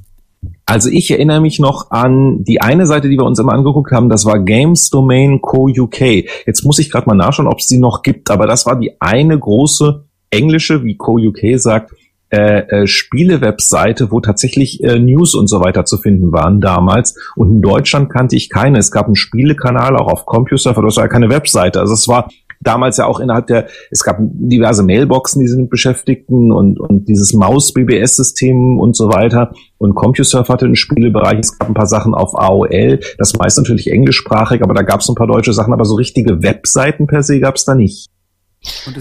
[0.66, 4.08] Also ich erinnere mich noch an die eine Seite, die wir uns immer angeguckt haben,
[4.08, 5.68] das war Games Domain Co.
[5.68, 6.24] UK.
[6.46, 9.00] Jetzt muss ich gerade mal nachschauen, ob es die noch gibt, aber das war die
[9.00, 11.18] eine große englische, wie Co.
[11.18, 11.92] UK sagt,
[12.32, 17.14] äh, äh, Spiele-Webseite, wo tatsächlich äh, News und so weiter zu finden waren damals.
[17.36, 18.78] Und in Deutschland kannte ich keine.
[18.78, 21.80] Es gab einen Spielekanal auch auf CompuServe, aber das war keine Webseite.
[21.80, 22.30] Also es war
[22.62, 27.32] damals ja auch innerhalb der, es gab diverse Mailboxen, die sind beschäftigten und, und dieses
[27.32, 29.52] Maus-BBS-System und so weiter.
[29.78, 33.90] Und CompuServe hatte einen Spielebereich, es gab ein paar Sachen auf AOL, das meist natürlich
[33.90, 37.40] englischsprachig, aber da gab es ein paar deutsche Sachen, aber so richtige Webseiten per se
[37.40, 38.08] gab es da nicht.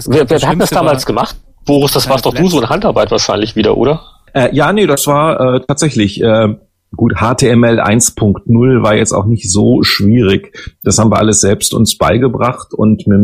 [0.06, 1.36] wer, wer hat das damals gemacht?
[1.64, 4.02] Boris, das warst doch du so in Handarbeit wahrscheinlich wieder, oder?
[4.34, 6.20] Äh, ja, nee, das war äh, tatsächlich.
[6.20, 6.56] Äh,
[6.96, 10.56] Gut, HTML 1.0 war jetzt auch nicht so schwierig.
[10.82, 13.18] Das haben wir alles selbst uns beigebracht und mit,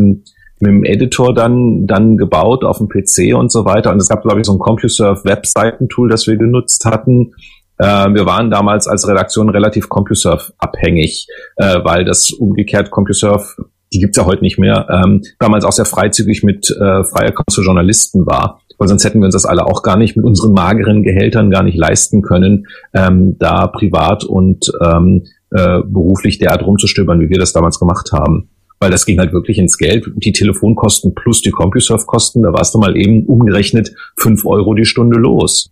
[0.59, 3.91] mit dem Editor dann, dann gebaut auf dem PC und so weiter.
[3.91, 7.33] Und es gab, glaube ich, so ein CompuServe Webseitentool, das wir genutzt hatten.
[7.77, 13.99] Äh, wir waren damals als Redaktion relativ CompuServe abhängig, äh, weil das umgekehrt CompuServe die
[13.99, 17.63] gibt's ja heute nicht mehr, ähm, damals auch sehr freizügig mit äh, freier Kost für
[17.63, 21.03] Journalisten war weil sonst hätten wir uns das alle auch gar nicht mit unseren mageren
[21.03, 27.29] Gehältern gar nicht leisten können, ähm, da privat und ähm, äh, beruflich derart rumzustöbern, wie
[27.29, 28.49] wir das damals gemacht haben.
[28.79, 30.09] Weil das ging halt wirklich ins Geld.
[30.15, 35.19] Die Telefonkosten plus die CompuServe-Kosten, da warst du mal eben umgerechnet fünf Euro die Stunde
[35.19, 35.69] los.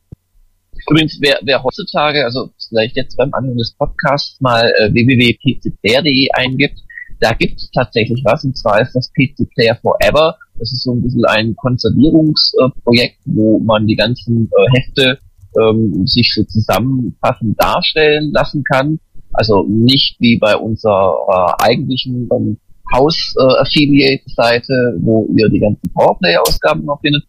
[0.89, 6.80] Übrigens, wer, wer heutzutage, also vielleicht jetzt beim Anhören des Podcasts mal äh, www.pcplayer.de eingibt,
[7.20, 10.38] da gibt es tatsächlich was, und zwar ist das PC Player Forever.
[10.59, 15.20] Das ist so ein bisschen ein Konservierungsprojekt, wo man die ganzen äh, Hefte
[15.59, 18.99] ähm, sich so zusammenfassend darstellen lassen kann.
[19.34, 22.57] Also nicht wie bei unserer äh, eigentlichen ähm,
[22.93, 27.26] House-Affiliate-Seite, wo ihr die ganzen Powerplay-Ausgaben noch findet,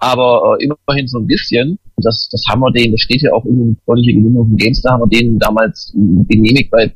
[0.00, 1.78] aber äh, immerhin so ein bisschen.
[1.98, 5.10] Das, das haben wir denen, das steht ja auch in freundliche Genehmigung von GameStar, haben
[5.10, 6.92] wir denen damals genehmigt, weil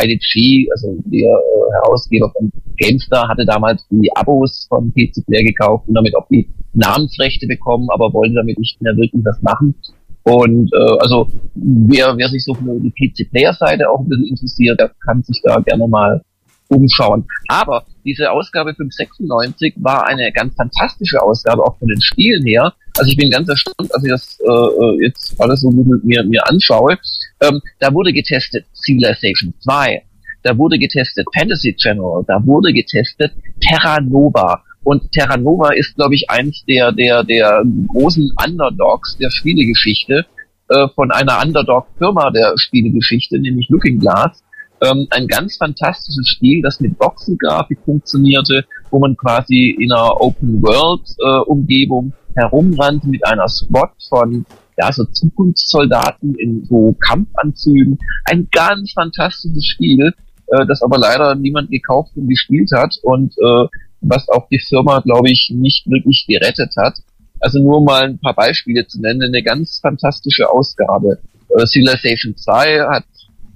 [0.00, 5.88] IDG, also der äh, Herausgeber von GameStar, hatte damals die Abos von PC Player gekauft
[5.88, 9.74] und damit auch die Namensrechte bekommen, aber wollte damit nicht mehr wirklich was machen.
[10.22, 14.26] Und äh, also wer, wer sich so für die PC Player Seite auch ein bisschen
[14.26, 16.22] interessiert, der kann sich da gerne mal
[16.70, 17.26] umschauen.
[17.48, 22.72] Aber diese Ausgabe 596 war eine ganz fantastische Ausgabe, auch von den Spielen her.
[22.96, 26.24] Also ich bin ganz erstaunt, als ich das äh, äh jetzt alles so mit mir,
[26.24, 26.98] mir anschaue.
[27.40, 30.02] Ähm, da wurde getestet Civilization 2,
[30.42, 34.62] da wurde getestet Fantasy General, da wurde getestet Terra Nova.
[34.82, 40.24] Und Terra Nova ist, glaube ich, eins der, der, der großen Underdogs der Spielegeschichte
[40.68, 44.42] äh, von einer Underdog-Firma der Spielegeschichte, nämlich Looking Glass
[44.82, 50.62] ähm, ein ganz fantastisches Spiel, das mit Boxengrafik funktionierte, wo man quasi in einer Open
[50.62, 54.46] World äh, Umgebung herumrannte mit einer Squad von
[54.78, 57.98] ja, so Zukunftssoldaten in so Kampfanzügen.
[58.24, 60.14] Ein ganz fantastisches Spiel,
[60.46, 63.66] äh, das aber leider niemand gekauft und gespielt hat und äh,
[64.00, 66.98] was auch die Firma, glaube ich, nicht wirklich gerettet hat.
[67.40, 71.18] Also nur mal ein paar Beispiele zu nennen, eine ganz fantastische Ausgabe.
[71.48, 73.04] Äh, Civilization 2 hat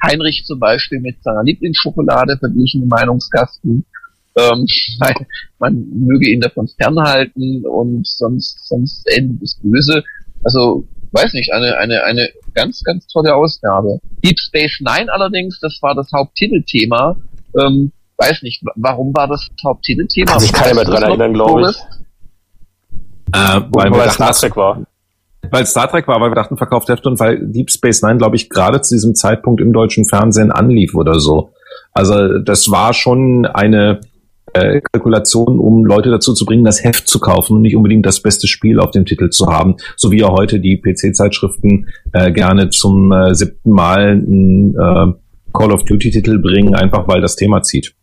[0.05, 3.85] Heinrich zum Beispiel mit seiner Lieblingsschokolade verglichen im Meinungskasten.
[4.37, 4.67] Ähm,
[5.59, 10.03] man möge ihn davon fernhalten und sonst, sonst endet es böse.
[10.43, 13.99] Also, weiß nicht, eine, eine, eine ganz, ganz tolle Ausgabe.
[14.25, 17.17] Deep Space Nine allerdings, das war das Haupttitelthema.
[17.59, 20.33] Ähm, weiß nicht, warum war das Haupttitelthema?
[20.33, 21.77] Kann sich keiner mehr dran erinnern, glaube ich.
[23.33, 24.87] Äh, weil, weil Star Trek war.
[25.55, 28.35] Weil Star Trek war, weil wir dachten, verkauft Hefte und weil Deep Space Nine, glaube
[28.35, 31.53] ich, gerade zu diesem Zeitpunkt im deutschen Fernsehen anlief oder so.
[31.93, 34.01] Also das war schon eine
[34.53, 38.21] äh, Kalkulation, um Leute dazu zu bringen, das Heft zu kaufen und nicht unbedingt das
[38.21, 42.71] beste Spiel auf dem Titel zu haben, so wie ja heute die PC-Zeitschriften äh, gerne
[42.71, 45.13] zum äh, siebten Mal einen äh,
[45.53, 47.95] Call of Duty-Titel bringen, einfach weil das Thema zieht.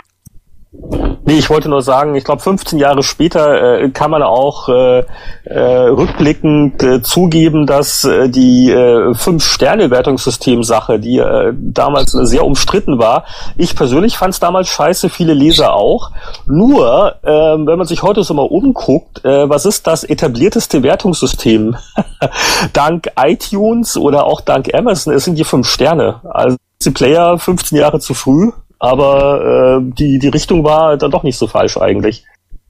[1.23, 5.03] Nee, ich wollte nur sagen, ich glaube 15 Jahre später äh, kann man auch äh,
[5.45, 13.25] äh, rückblickend äh, zugeben, dass äh, die äh, Fünf-Sterne-Wertungssystem-Sache, die äh, damals sehr umstritten war,
[13.55, 16.11] ich persönlich fand es damals scheiße, viele Leser auch.
[16.47, 21.77] Nur, äh, wenn man sich heute so mal umguckt, äh, was ist das etablierteste Wertungssystem?
[22.73, 26.21] dank iTunes oder auch dank Amazon, es sind die fünf Sterne.
[26.23, 28.51] Also die Player 15 Jahre zu früh,
[28.81, 32.23] aber äh, die, die Richtung war dann doch nicht so falsch eigentlich.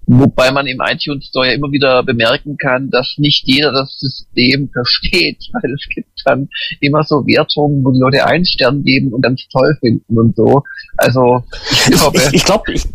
[0.08, 4.70] Wobei man im iTunes Store ja immer wieder bemerken kann, dass nicht jeder das System
[4.74, 6.50] versteht, weil es gibt dann
[6.82, 10.64] immer so Wertungen, wo die Leute einen Stern geben und ganz toll finden und so.
[10.98, 11.44] Also
[11.88, 12.86] ich glaube, ich, glaube, ich,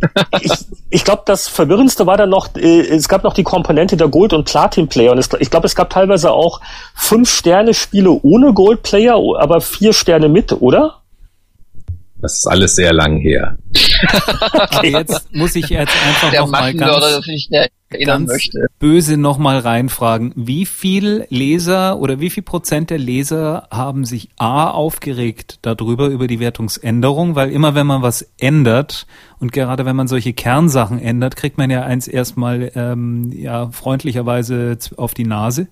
[0.42, 0.52] ich,
[0.90, 4.34] ich glaube, das Verwirrendste war dann noch, äh, es gab noch die Komponente der Gold-
[4.34, 6.60] und Platin-Player und es, ich glaube, es gab teilweise auch
[6.94, 11.00] fünf Sterne Spiele ohne Gold-Player, aber vier Sterne mit, oder?
[12.20, 13.58] Das ist alles sehr lang her.
[14.54, 17.28] okay, jetzt muss ich jetzt einfach Der noch mal ganz,
[18.04, 18.66] ganz möchte.
[18.78, 20.32] böse noch mal reinfragen.
[20.34, 26.26] Wie viel Leser oder wie viel Prozent der Leser haben sich A aufgeregt darüber, über
[26.26, 27.34] die Wertungsänderung?
[27.34, 29.06] Weil immer wenn man was ändert
[29.38, 34.78] und gerade wenn man solche Kernsachen ändert, kriegt man ja eins erstmal ähm, ja, freundlicherweise
[34.96, 35.68] auf die Nase.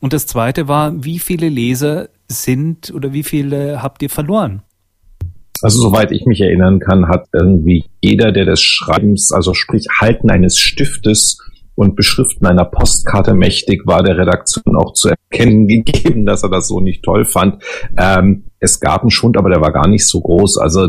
[0.00, 4.62] Und das zweite war, wie viele Leser sind oder wie viele habt ihr verloren?
[5.62, 10.30] Also soweit ich mich erinnern kann, hat irgendwie jeder, der des Schreibens, also sprich Halten
[10.30, 11.38] eines Stiftes
[11.74, 16.68] und Beschriften einer Postkarte mächtig war, der Redaktion auch zu erkennen gegeben, dass er das
[16.68, 17.62] so nicht toll fand.
[17.96, 20.58] Ähm, es gab einen Schund, aber der war gar nicht so groß.
[20.58, 20.88] Also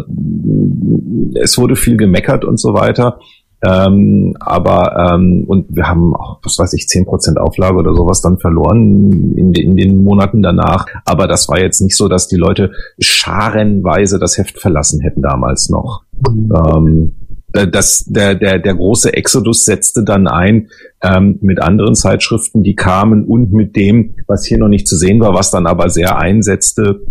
[1.35, 3.19] es wurde viel gemeckert und so weiter.
[3.63, 8.21] Ähm, aber ähm, und wir haben auch, was weiß ich, zehn Prozent Auflage oder sowas
[8.21, 10.85] dann verloren in, in den Monaten danach.
[11.05, 15.69] Aber das war jetzt nicht so, dass die Leute scharenweise das Heft verlassen hätten damals
[15.69, 16.03] noch.
[16.27, 17.13] Ähm,
[17.53, 20.69] das, der, der, der große Exodus setzte dann ein
[21.03, 25.19] ähm, mit anderen Zeitschriften, die kamen und mit dem, was hier noch nicht zu sehen
[25.19, 27.01] war, was dann aber sehr einsetzte,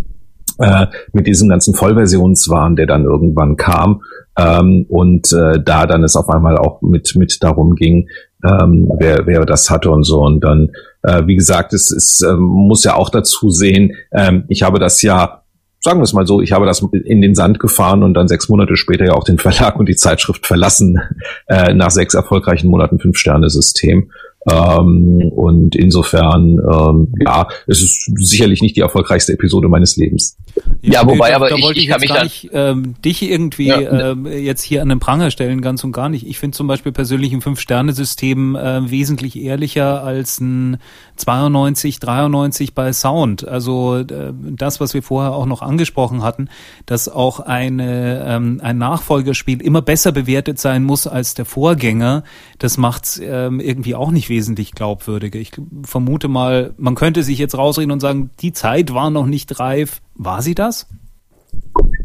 [0.58, 4.02] äh, mit diesem ganzen Vollversionswahn, der dann irgendwann kam.
[4.36, 8.08] Ähm, und äh, da dann es auf einmal auch mit, mit darum ging,
[8.44, 10.20] ähm, wer, wer das hatte und so.
[10.22, 10.70] Und dann,
[11.02, 15.02] äh, wie gesagt, es, es äh, muss ja auch dazu sehen, ähm, ich habe das
[15.02, 15.42] ja,
[15.80, 18.48] sagen wir es mal so, ich habe das in den Sand gefahren und dann sechs
[18.48, 21.00] Monate später ja auch den Verlag und die Zeitschrift verlassen,
[21.46, 24.10] äh, nach sechs erfolgreichen Monaten Fünf-Sterne-System.
[24.48, 30.38] Ähm, und insofern, ähm, ja, es ist sicherlich nicht die erfolgreichste Episode meines Lebens.
[30.80, 33.22] Ja, ja wobei, da, aber da ich, wollte ich, ich jetzt gar nicht ähm, dich
[33.22, 34.12] irgendwie ja.
[34.12, 36.26] ähm, jetzt hier an den Pranger stellen, ganz und gar nicht.
[36.26, 40.78] Ich finde zum Beispiel persönlich ein Fünf-Sterne-System äh, wesentlich ehrlicher als ein
[41.16, 43.46] 92, 93 bei Sound.
[43.46, 46.48] Also äh, das, was wir vorher auch noch angesprochen hatten,
[46.86, 52.24] dass auch eine, ähm, ein Nachfolgerspiel immer besser bewertet sein muss als der Vorgänger,
[52.58, 55.38] das macht's ähm, irgendwie auch nicht wesentlich glaubwürdiger.
[55.38, 55.52] Ich
[55.82, 60.00] vermute mal, man könnte sich jetzt rausreden und sagen, die Zeit war noch nicht reif.
[60.14, 60.86] War sie das?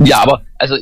[0.04, 0.76] Ja, aber also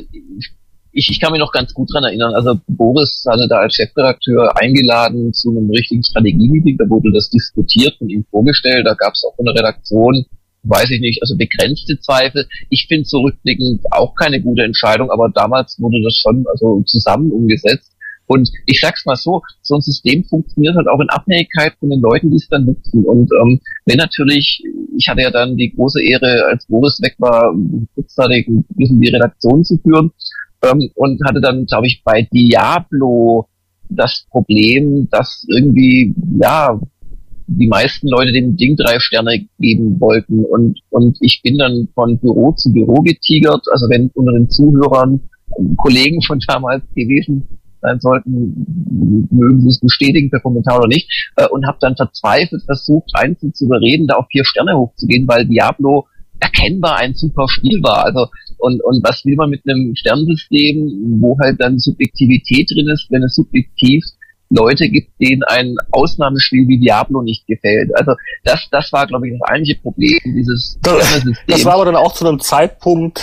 [0.94, 2.34] ich, ich kann mich noch ganz gut dran erinnern.
[2.34, 6.78] Also Boris hatte da als Chefredakteur eingeladen zu einem richtigen Strategie-Meeting.
[6.78, 8.86] Da wurde das diskutiert und ihm vorgestellt.
[8.86, 10.24] Da gab es auch von der Redaktion,
[10.62, 12.46] weiß ich nicht, also begrenzte Zweifel.
[12.70, 17.93] Ich finde zurückblickend auch keine gute Entscheidung, aber damals wurde das schon also zusammen umgesetzt.
[18.26, 22.00] Und ich sag's mal so, so ein System funktioniert halt auch in Abhängigkeit von den
[22.00, 23.04] Leuten, die es dann nutzen.
[23.04, 24.62] Und ähm, wenn natürlich,
[24.96, 27.54] ich hatte ja dann die große Ehre, als Boris weg war,
[27.94, 30.10] kurzzeitig ein bisschen die Redaktion zu führen
[30.62, 33.46] ähm, und hatte dann, glaube ich, bei Diablo
[33.90, 36.80] das Problem, dass irgendwie, ja,
[37.46, 42.18] die meisten Leute dem Ding drei Sterne geben wollten und, und ich bin dann von
[42.18, 45.20] Büro zu Büro getigert, also wenn unter den Zuhörern
[45.76, 47.46] Kollegen von damals gewesen
[47.84, 52.62] sein sollten, mögen sie es bestätigen per Kommentar oder nicht, äh, und habe dann verzweifelt
[52.64, 56.06] versucht, Einzel zu überreden, da auf vier Sterne hochzugehen, weil Diablo
[56.40, 58.04] erkennbar ein super Spiel war.
[58.04, 58.26] Also
[58.58, 63.22] und, und was will man mit einem Sternsystem, wo halt dann Subjektivität drin ist, wenn
[63.22, 64.02] es subjektiv
[64.50, 67.90] Leute gibt, denen ein Ausnahmespiel wie Diablo nicht gefällt.
[67.96, 68.12] Also
[68.44, 72.14] das, das war, glaube ich, das eigentliche Problem dieses das, das war aber dann auch
[72.14, 73.20] zu einem Zeitpunkt,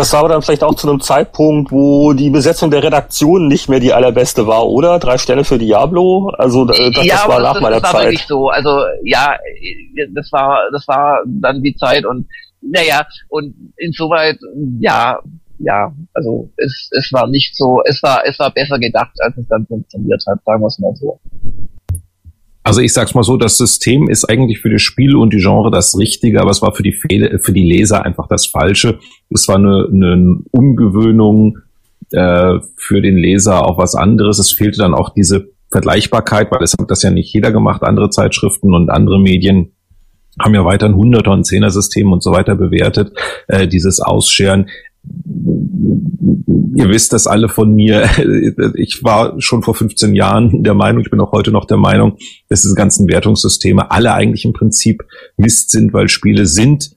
[0.00, 3.68] das war aber dann vielleicht auch zu einem Zeitpunkt, wo die Besetzung der Redaktion nicht
[3.68, 4.98] mehr die allerbeste war, oder?
[4.98, 6.32] Drei Sterne für Diablo?
[6.38, 8.04] Also das, ja, das war nach das, meiner das war Zeit.
[8.06, 8.48] Wirklich so.
[8.48, 9.36] Also ja,
[10.14, 12.26] das war das war dann die Zeit und
[12.62, 14.38] naja, und insoweit,
[14.80, 15.18] ja,
[15.58, 19.46] ja, also es, es war nicht so, es war, es war besser gedacht, als es
[19.48, 21.20] dann funktioniert hat, sagen wir es mal so.
[22.70, 25.72] Also ich sag's mal so, das System ist eigentlich für das Spiel und die Genre
[25.72, 29.00] das Richtige, aber es war für die Fehl für die Leser einfach das Falsche.
[29.28, 31.58] Es war eine, eine Umgewöhnung
[32.12, 34.38] äh, für den Leser auf was anderes.
[34.38, 37.82] Es fehlte dann auch diese Vergleichbarkeit, weil es hat das ja nicht jeder gemacht.
[37.82, 39.72] Andere Zeitschriften und andere Medien
[40.40, 43.12] haben ja weiter ein Hunderter- und Zehner-System und so weiter bewertet.
[43.48, 44.68] Äh, dieses Ausscheren
[45.04, 48.08] ihr wisst das alle von mir.
[48.74, 52.16] Ich war schon vor 15 Jahren der Meinung, ich bin auch heute noch der Meinung,
[52.48, 55.02] dass diese ganzen Wertungssysteme alle eigentlich im Prinzip
[55.36, 56.96] Mist sind, weil Spiele sind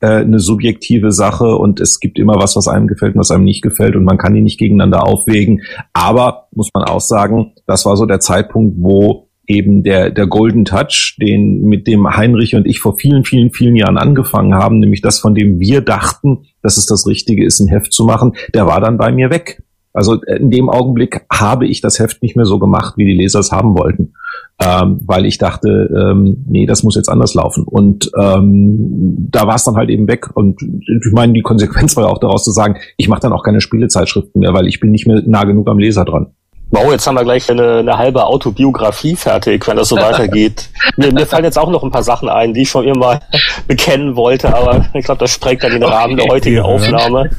[0.00, 3.44] äh, eine subjektive Sache und es gibt immer was, was einem gefällt und was einem
[3.44, 5.62] nicht gefällt und man kann die nicht gegeneinander aufwägen.
[5.92, 10.64] Aber muss man auch sagen, das war so der Zeitpunkt, wo eben der, der Golden
[10.64, 15.02] Touch, den, mit dem Heinrich und ich vor vielen, vielen, vielen Jahren angefangen haben, nämlich
[15.02, 18.66] das, von dem wir dachten, dass es das Richtige ist, ein Heft zu machen, der
[18.66, 19.62] war dann bei mir weg.
[19.94, 23.14] Also äh, in dem Augenblick habe ich das Heft nicht mehr so gemacht, wie die
[23.14, 24.14] Leser es haben wollten,
[24.60, 27.64] ähm, weil ich dachte, ähm, nee, das muss jetzt anders laufen.
[27.64, 30.30] Und ähm, da war es dann halt eben weg.
[30.34, 33.44] Und ich meine, die Konsequenz war ja auch daraus zu sagen, ich mache dann auch
[33.44, 36.34] keine Spielezeitschriften mehr, weil ich bin nicht mehr nah genug am Leser dran.
[36.74, 40.70] Wow, jetzt haben wir gleich eine, eine halbe Autobiografie fertig, wenn das so weitergeht.
[40.96, 43.20] mir, mir fallen jetzt auch noch ein paar Sachen ein, die ich schon immer
[43.68, 46.62] bekennen wollte, aber ich glaube, das sprengt dann den okay, Rahmen der heutigen ja.
[46.62, 47.30] Aufnahme.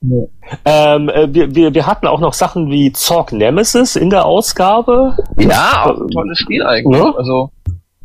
[0.00, 0.22] Ja.
[0.64, 5.16] Ähm, äh, wir, wir, wir hatten auch noch Sachen wie Zorg Nemesis in der Ausgabe.
[5.36, 7.02] Ja, auch ein tolles Spiel eigentlich.
[7.02, 7.12] Ja?
[7.16, 7.50] Also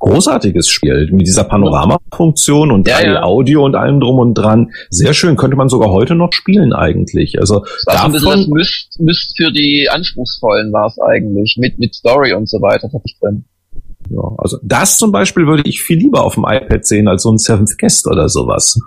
[0.04, 3.24] großartiges Spiel mit dieser Panorama-Funktion und ja, ja.
[3.24, 4.72] Audio und allem drum und dran.
[4.90, 7.40] Sehr schön, könnte man sogar heute noch spielen eigentlich.
[7.40, 12.34] Also das davon, das Myst, Myst für die Anspruchsvollen war es eigentlich, mit, mit Story
[12.34, 13.46] und so weiter hatte ich drin.
[14.10, 17.32] Ja, also das zum Beispiel würde ich viel lieber auf dem iPad sehen als so
[17.32, 18.78] ein Seventh Guest oder sowas.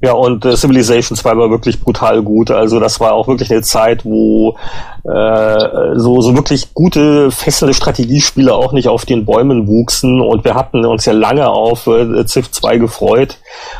[0.00, 2.52] Ja, und äh, Civilization 2 war wirklich brutal gut.
[2.52, 4.56] Also das war auch wirklich eine Zeit, wo
[5.02, 10.20] äh, so, so wirklich gute, fesselnde Strategiespiele auch nicht auf den Bäumen wuchsen.
[10.20, 13.38] Und wir hatten uns ja lange auf äh, Civ 2 gefreut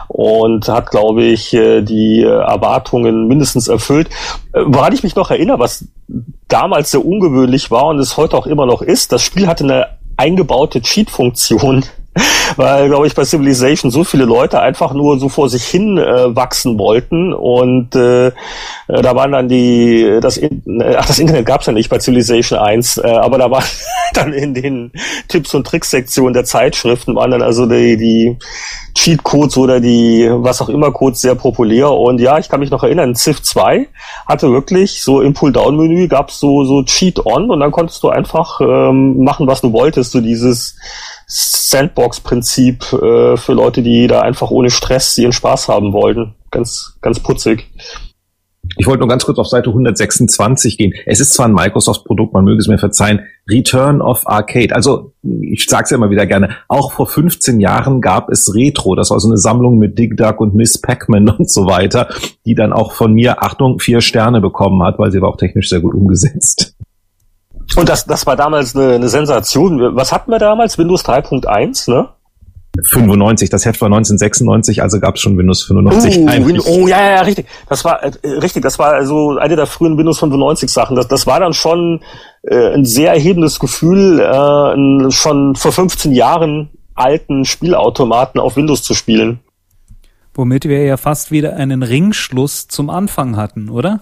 [0.09, 4.09] und hat, glaube ich, äh, die Erwartungen mindestens erfüllt.
[4.53, 5.85] Äh, woran ich mich noch erinnere, was
[6.49, 9.87] damals sehr ungewöhnlich war und es heute auch immer noch ist, das Spiel hatte eine
[10.17, 11.85] eingebaute Cheat-Funktion
[12.57, 16.35] weil, glaube ich, bei Civilization so viele Leute einfach nur so vor sich hin äh,
[16.35, 18.33] wachsen wollten und äh, äh
[18.89, 20.51] da waren dann die, das, äh,
[20.97, 23.63] ach, das Internet gab's ja nicht bei Civilization 1, äh, aber da war
[24.15, 24.93] dann in den
[25.29, 28.37] Tipps und Tricks-Sektionen der Zeitschriften waren dann also die, die
[28.99, 32.83] Cheat-Codes oder die was auch immer Codes sehr populär und ja, ich kann mich noch
[32.83, 33.87] erinnern, Civ 2
[34.27, 39.23] hatte wirklich so im Pull-Down-Menü gab's so, so Cheat-On und dann konntest du einfach ähm,
[39.23, 40.77] machen, was du wolltest, so dieses
[41.29, 46.35] Sandbox-Prinzip äh, für Leute, die da einfach ohne Stress ihren Spaß haben wollten.
[46.51, 47.71] Ganz, ganz putzig.
[48.77, 50.93] Ich wollte nur ganz kurz auf Seite 126 gehen.
[51.07, 53.21] Es ist zwar ein Microsoft-Produkt, man möge es mir verzeihen,
[53.51, 54.75] Return of Arcade.
[54.75, 58.95] Also ich sage es ja immer wieder gerne, auch vor 15 Jahren gab es Retro.
[58.95, 62.09] Das war so eine Sammlung mit Dig Dug und Miss Pac-Man und so weiter,
[62.45, 65.69] die dann auch von mir, Achtung, vier Sterne bekommen hat, weil sie war auch technisch
[65.69, 66.75] sehr gut umgesetzt.
[67.77, 69.95] Und das, das war damals eine, eine Sensation.
[69.95, 70.79] Was hatten wir damals?
[70.79, 72.09] Windows 3.1, ne?
[72.85, 76.19] 95, das Heft war 1996, also gab es schon Windows 95.
[76.19, 77.47] Oh, Win oh, ja, ja, richtig.
[77.69, 80.97] Das war äh, richtig, das war also eine der frühen Windows 95 Sachen.
[80.97, 82.01] Das, das war dann schon
[82.43, 88.95] äh, ein sehr erhebendes Gefühl, äh, schon vor 15 Jahren alten Spielautomaten auf Windows zu
[88.95, 89.41] spielen.
[90.35, 94.01] Womit wir ja fast wieder einen Ringschluss zum Anfang hatten, oder?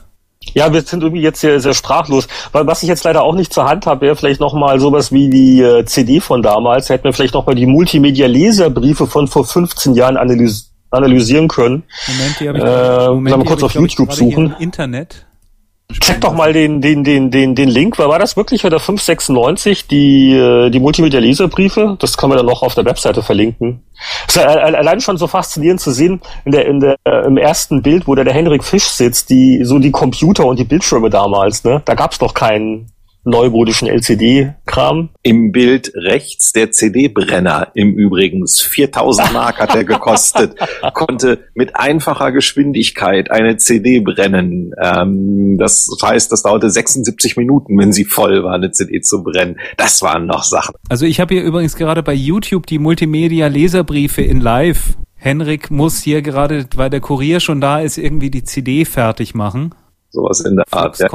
[0.54, 2.28] Ja, wir sind irgendwie jetzt sehr, sehr sprachlos.
[2.52, 5.28] Weil was ich jetzt leider auch nicht zur Hand habe, wäre vielleicht nochmal sowas wie
[5.28, 6.88] die äh, CD von damals.
[6.88, 11.82] Hätten wir vielleicht nochmal die Multimedia-Leserbriefe von vor 15 Jahren analys analysieren können.
[12.06, 14.54] Moment, die habe ich, äh, Moment, mal kurz auf YouTube suchen.
[14.58, 15.25] Internet.
[15.92, 17.98] Check doch mal den, den, den, den, den Link.
[17.98, 21.96] War das wirklich für der 596, die, äh, die Multimedia-Leserbriefe?
[22.00, 23.84] Das können wir dann noch auf der Webseite verlinken.
[24.26, 28.08] Ist allein schon so faszinierend zu sehen, in der, in der, äh, im ersten Bild,
[28.08, 31.82] wo da der Henrik Fisch sitzt, die, so die Computer und die Bildschirme damals, ne?
[31.84, 32.90] Da gab's doch keinen,
[33.26, 35.10] neumodischen LCD-Kram.
[35.22, 38.46] Im Bild rechts der CD-Brenner im Übrigen.
[38.46, 40.54] 4000 Mark hat er gekostet.
[40.94, 44.72] Konnte mit einfacher Geschwindigkeit eine CD brennen.
[44.80, 49.58] Ähm, das heißt, das dauerte 76 Minuten, wenn sie voll war, eine CD zu brennen.
[49.76, 50.74] Das waren noch Sachen.
[50.88, 54.94] Also ich habe hier übrigens gerade bei YouTube die Multimedia-Leserbriefe in Live.
[55.16, 59.74] Henrik muss hier gerade, weil der Kurier schon da ist, irgendwie die CD fertig machen.
[60.10, 60.98] Sowas in der Art.
[60.98, 61.08] Ja.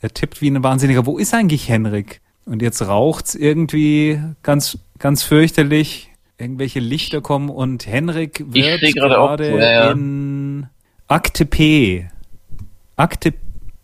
[0.00, 1.06] Er tippt wie ein Wahnsinniger.
[1.06, 2.20] Wo ist eigentlich Henrik?
[2.44, 6.10] Und jetzt raucht's irgendwie ganz, ganz fürchterlich.
[6.38, 9.90] Irgendwelche Lichter kommen und Henrik wird gerade ja, ja.
[9.92, 10.66] in
[11.08, 12.08] Akte P.
[12.96, 13.32] Akte,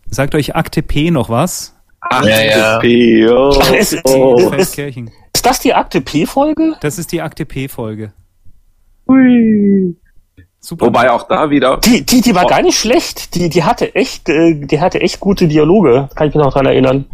[0.09, 1.75] sagt euch Akte P noch was?
[1.99, 3.59] Akte ja, P, oh,
[4.03, 4.51] oh.
[4.51, 6.75] ist, ist das die Akte P-Folge?
[6.81, 8.13] Das ist die Akte P-Folge.
[9.07, 9.95] Hui.
[10.65, 10.85] Super.
[10.85, 11.81] Wobei auch da wieder.
[11.83, 12.47] Die, die, die war oh.
[12.47, 13.35] gar nicht schlecht.
[13.35, 16.07] Die, die hatte echt, äh, die hatte echt gute Dialoge.
[16.15, 17.05] Kann ich mich noch dran erinnern.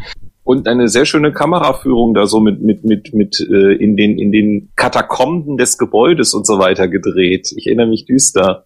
[0.44, 4.32] Und eine sehr schöne Kameraführung da so mit, mit, mit, mit äh, in den, in
[4.32, 7.52] den Katakomben des Gebäudes und so weiter gedreht.
[7.56, 8.66] Ich erinnere mich düster.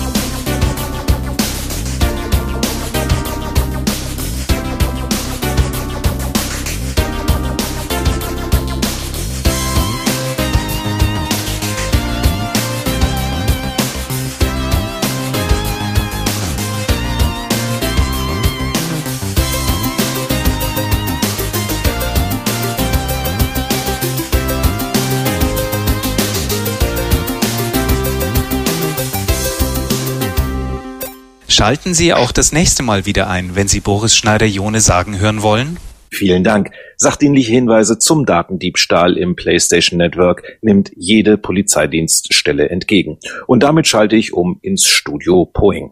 [31.61, 35.77] Schalten Sie auch das nächste Mal wieder ein, wenn Sie Boris Schneider-Jone sagen hören wollen.
[36.09, 36.71] Vielen Dank.
[36.97, 43.19] Sachdienliche Hinweise zum Datendiebstahl im PlayStation Network nimmt jede Polizeidienststelle entgegen.
[43.45, 45.89] Und damit schalte ich um ins Studio Poing.